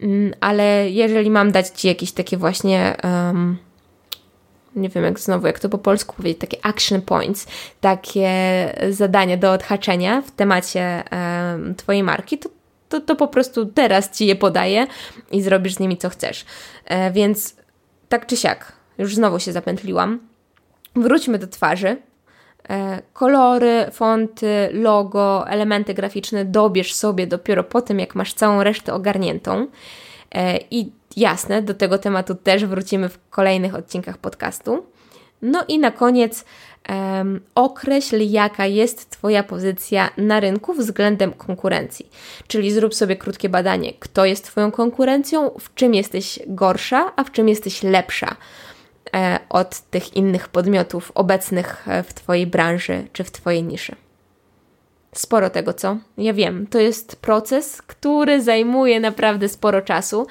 Mm, 0.01 0.33
ale 0.39 0.89
jeżeli 0.89 1.29
mam 1.29 1.51
dać 1.51 1.67
ci 1.67 1.87
jakieś 1.87 2.11
takie 2.11 2.37
właśnie. 2.37 2.97
Um, 3.03 3.57
nie 4.75 4.89
wiem 4.89 5.03
jak 5.03 5.19
znowu, 5.19 5.47
jak 5.47 5.59
to 5.59 5.69
po 5.69 5.77
polsku 5.77 6.15
powiedzieć, 6.15 6.39
takie 6.39 6.65
action 6.65 7.01
points, 7.01 7.47
takie 7.81 8.29
zadania 8.89 9.37
do 9.37 9.51
odhaczenia 9.51 10.21
w 10.21 10.31
temacie 10.31 11.03
um, 11.11 11.75
Twojej 11.75 12.03
marki, 12.03 12.37
to 12.37 12.49
to, 12.93 13.01
to 13.01 13.15
po 13.15 13.27
prostu 13.27 13.65
teraz 13.65 14.17
ci 14.17 14.25
je 14.25 14.35
podaję 14.35 14.87
i 15.31 15.41
zrobisz 15.41 15.73
z 15.73 15.79
nimi 15.79 15.97
co 15.97 16.09
chcesz. 16.09 16.45
E, 16.85 17.11
więc 17.11 17.55
tak 18.09 18.25
czy 18.25 18.37
siak, 18.37 18.73
już 18.97 19.15
znowu 19.15 19.39
się 19.39 19.51
zapętliłam. 19.51 20.19
Wróćmy 20.95 21.39
do 21.39 21.47
twarzy. 21.47 21.97
E, 22.69 23.01
kolory, 23.13 23.85
fonty, 23.91 24.69
logo, 24.71 25.47
elementy 25.47 25.93
graficzne 25.93 26.45
dobierz 26.45 26.93
sobie 26.93 27.27
dopiero 27.27 27.63
po 27.63 27.81
tym, 27.81 27.99
jak 27.99 28.15
masz 28.15 28.33
całą 28.33 28.63
resztę 28.63 28.93
ogarniętą. 28.93 29.67
E, 30.33 30.59
I 30.71 30.91
jasne, 31.17 31.61
do 31.61 31.73
tego 31.73 31.97
tematu 31.97 32.35
też 32.35 32.65
wrócimy 32.65 33.09
w 33.09 33.19
kolejnych 33.29 33.75
odcinkach 33.75 34.17
podcastu. 34.17 34.85
No 35.41 35.65
i 35.67 35.79
na 35.79 35.91
koniec 35.91 36.45
um, 36.89 37.41
określ, 37.55 38.17
jaka 38.21 38.65
jest 38.65 39.09
Twoja 39.09 39.43
pozycja 39.43 40.09
na 40.17 40.39
rynku 40.39 40.73
względem 40.73 41.33
konkurencji. 41.33 42.09
Czyli 42.47 42.71
zrób 42.71 42.95
sobie 42.95 43.15
krótkie 43.15 43.49
badanie, 43.49 43.93
kto 43.93 44.25
jest 44.25 44.45
Twoją 44.45 44.71
konkurencją, 44.71 45.51
w 45.59 45.73
czym 45.73 45.93
jesteś 45.93 46.39
gorsza, 46.47 47.13
a 47.15 47.23
w 47.23 47.31
czym 47.31 47.49
jesteś 47.49 47.83
lepsza 47.83 48.35
e, 49.15 49.39
od 49.49 49.79
tych 49.79 50.15
innych 50.15 50.49
podmiotów 50.49 51.11
obecnych 51.15 51.87
e, 51.87 52.03
w 52.03 52.13
Twojej 52.13 52.47
branży 52.47 53.07
czy 53.13 53.23
w 53.23 53.31
Twojej 53.31 53.63
niszy. 53.63 53.95
Sporo 55.13 55.49
tego, 55.49 55.73
co? 55.73 55.97
Ja 56.17 56.33
wiem, 56.33 56.67
to 56.67 56.79
jest 56.79 57.15
proces, 57.15 57.81
który 57.81 58.41
zajmuje 58.41 58.99
naprawdę 58.99 59.49
sporo 59.49 59.81
czasu. 59.81 60.27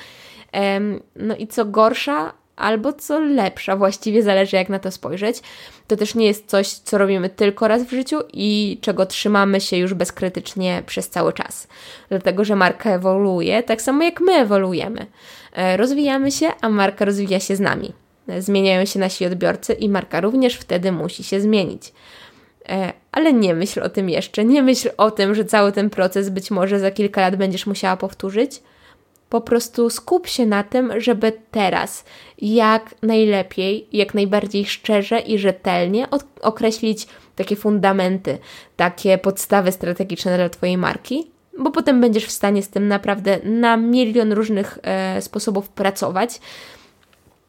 No 1.17 1.37
i 1.37 1.47
co 1.47 1.65
gorsza, 1.65 2.33
albo 2.57 2.93
co 2.93 3.21
lepsza, 3.21 3.77
właściwie 3.77 4.23
zależy 4.23 4.57
jak 4.57 4.69
na 4.69 4.79
to 4.79 4.91
spojrzeć. 4.91 5.41
To 5.87 5.97
też 5.97 6.15
nie 6.15 6.27
jest 6.27 6.47
coś, 6.47 6.69
co 6.69 6.99
robimy 6.99 7.31
tylko 7.31 7.69
raz 7.69 7.83
w 7.83 7.91
życiu 7.91 8.19
i 8.33 8.79
czego 8.81 9.07
trzymamy 9.07 9.61
się 9.61 9.77
już 9.77 9.95
bezkrytycznie 9.95 10.83
przez 10.87 11.09
cały 11.09 11.33
czas. 11.33 11.69
Dlatego, 12.09 12.45
że 12.45 12.57
marka 12.57 12.91
ewoluuje, 12.91 13.63
tak 13.63 13.83
samo 13.83 14.03
jak 14.03 14.21
my 14.21 14.33
ewoluujemy. 14.33 15.07
E, 15.53 15.77
rozwijamy 15.77 16.31
się, 16.31 16.49
a 16.61 16.69
marka 16.69 17.05
rozwija 17.05 17.41
się 17.41 17.57
z 17.57 17.61
nami. 17.61 17.93
Zmieniają 18.39 18.85
się 18.85 18.99
nasi 18.99 19.27
odbiorcy 19.27 19.73
i 19.73 19.89
marka 19.89 20.21
również 20.21 20.57
wtedy 20.57 20.93
musi 20.93 21.25
się 21.25 21.41
zmienić. 21.41 21.93
E, 22.69 22.93
ale 23.13 23.33
nie 23.33 23.55
myśl 23.55 23.83
o 23.83 23.89
tym 23.89 24.11
jeszcze. 24.11 24.45
Nie 24.45 24.63
myśl 24.63 24.91
o 24.97 25.11
tym, 25.11 25.35
że 25.35 25.45
cały 25.45 25.73
ten 25.73 25.91
proces 25.91 26.29
być 26.29 26.51
może 26.51 26.79
za 26.79 26.91
kilka 26.91 27.21
lat 27.21 27.37
będziesz 27.37 27.67
musiała 27.67 27.97
powtórzyć. 27.97 28.63
Po 29.29 29.41
prostu 29.41 29.91
skup 29.91 30.27
się 30.27 30.47
na 30.47 30.63
tym, 30.63 31.01
żeby 31.01 31.33
teraz 31.51 32.05
jak 32.39 32.95
najlepiej, 33.03 33.87
jak 33.93 34.15
najbardziej 34.15 34.67
szczerze 34.67 35.19
i 35.19 35.39
rzetelnie 35.39 36.07
określić 36.43 37.07
takie 37.37 37.57
fundamenty, 37.57 38.39
takie 38.77 39.19
podstawy 39.19 39.73
strategiczne 39.73 40.37
dla 40.37 40.49
Twojej 40.49 40.79
marki, 40.79 41.31
bo 41.59 41.71
potem 41.71 42.01
będziesz 42.01 42.27
w 42.27 42.31
stanie 42.31 42.63
z 42.63 42.69
tym 42.69 42.89
naprawdę 42.89 43.39
na 43.45 43.77
milion 43.77 44.33
różnych 44.33 44.79
e, 44.83 45.23
sposobów 45.23 45.69
pracować. 45.69 46.41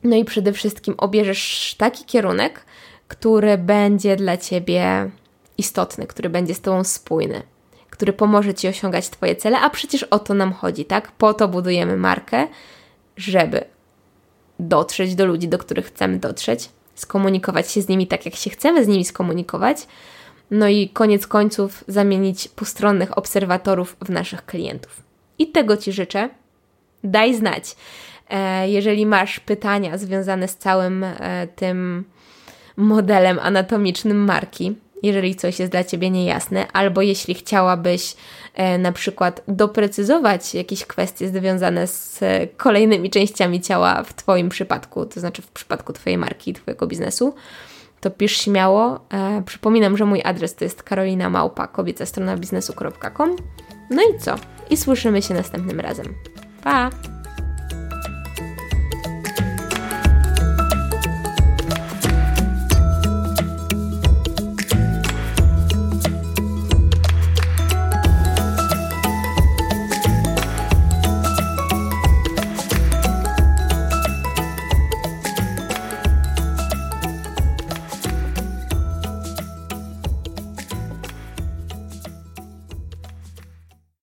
No 0.04 0.15
i 0.15 0.26
przede 0.26 0.54
wszystkim 0.54 0.95
obierzesz 0.97 1.76
taki 1.78 2.06
kierunek, 2.06 2.65
który 3.07 3.57
będzie 3.57 4.15
dla 4.15 4.37
Ciebie 4.37 5.09
istotny, 5.57 6.07
który 6.07 6.29
będzie 6.29 6.55
z 6.55 6.61
Tobą 6.61 6.83
spójny, 6.83 7.41
który 7.89 8.13
pomoże 8.13 8.53
Ci 8.53 8.67
osiągać 8.67 9.09
Twoje 9.09 9.35
cele, 9.35 9.59
a 9.59 9.69
przecież 9.69 10.03
o 10.03 10.19
to 10.19 10.33
nam 10.33 10.53
chodzi, 10.53 10.85
tak? 10.85 11.11
Po 11.11 11.33
to 11.33 11.47
budujemy 11.47 11.97
markę, 11.97 12.47
żeby 13.17 13.65
dotrzeć 14.59 15.15
do 15.15 15.25
ludzi, 15.25 15.47
do 15.47 15.57
których 15.57 15.85
chcemy 15.85 16.19
dotrzeć, 16.19 16.69
skomunikować 16.95 17.71
się 17.71 17.81
z 17.81 17.87
nimi 17.87 18.07
tak, 18.07 18.25
jak 18.25 18.35
się 18.35 18.49
chcemy 18.49 18.85
z 18.85 18.87
nimi 18.87 19.05
skomunikować, 19.05 19.87
no 20.51 20.67
i 20.67 20.89
koniec 20.89 21.27
końców 21.27 21.83
zamienić 21.87 22.47
postronnych 22.47 23.17
obserwatorów 23.17 23.95
w 24.01 24.09
naszych 24.09 24.45
klientów. 24.45 25.03
I 25.39 25.47
tego 25.47 25.77
Ci 25.77 25.91
życzę. 25.91 26.29
Daj 27.03 27.35
znać, 27.35 27.75
e, 28.29 28.69
jeżeli 28.69 29.05
masz 29.05 29.39
pytania 29.39 29.97
związane 29.97 30.47
z 30.47 30.57
całym 30.57 31.03
e, 31.03 31.47
tym 31.55 32.03
modelem 32.77 33.39
anatomicznym 33.39 34.17
marki, 34.17 34.75
jeżeli 35.03 35.36
coś 35.36 35.59
jest 35.59 35.71
dla 35.71 35.83
Ciebie 35.83 36.09
niejasne, 36.09 36.67
albo 36.73 37.01
jeśli 37.01 37.33
chciałabyś 37.33 38.15
e, 38.53 38.77
na 38.77 38.91
przykład 38.91 39.41
doprecyzować 39.47 40.55
jakieś 40.55 40.86
kwestie 40.86 41.29
związane 41.29 41.88
z 41.88 42.19
kolejnymi 42.57 43.09
częściami 43.09 43.62
ciała 43.62 44.03
w 44.03 44.13
Twoim 44.13 44.49
przypadku, 44.49 45.05
to 45.05 45.19
znaczy 45.19 45.41
w 45.41 45.51
przypadku 45.51 45.93
Twojej 45.93 46.17
marki, 46.17 46.53
Twojego 46.53 46.88
biznesu, 46.88 47.36
to 48.01 48.12
pisz 48.12 48.38
śmiało. 48.38 48.99
E, 49.13 49.43
przypominam, 49.45 49.97
że 49.97 50.05
mój 50.05 50.21
adres 50.23 50.55
to 50.55 50.63
jest 50.63 50.83
Karolina 50.83 51.29
Małpa, 51.29 51.67
kobieca 51.67 52.05
strona 52.05 52.38
biznesu.com. 52.38 53.36
No 53.89 54.01
i 54.01 54.19
co? 54.19 54.36
I 54.69 54.77
słyszymy 54.77 55.21
się 55.21 55.33
następnym 55.33 55.79
razem. 55.79 56.05
Pa! 56.63 56.89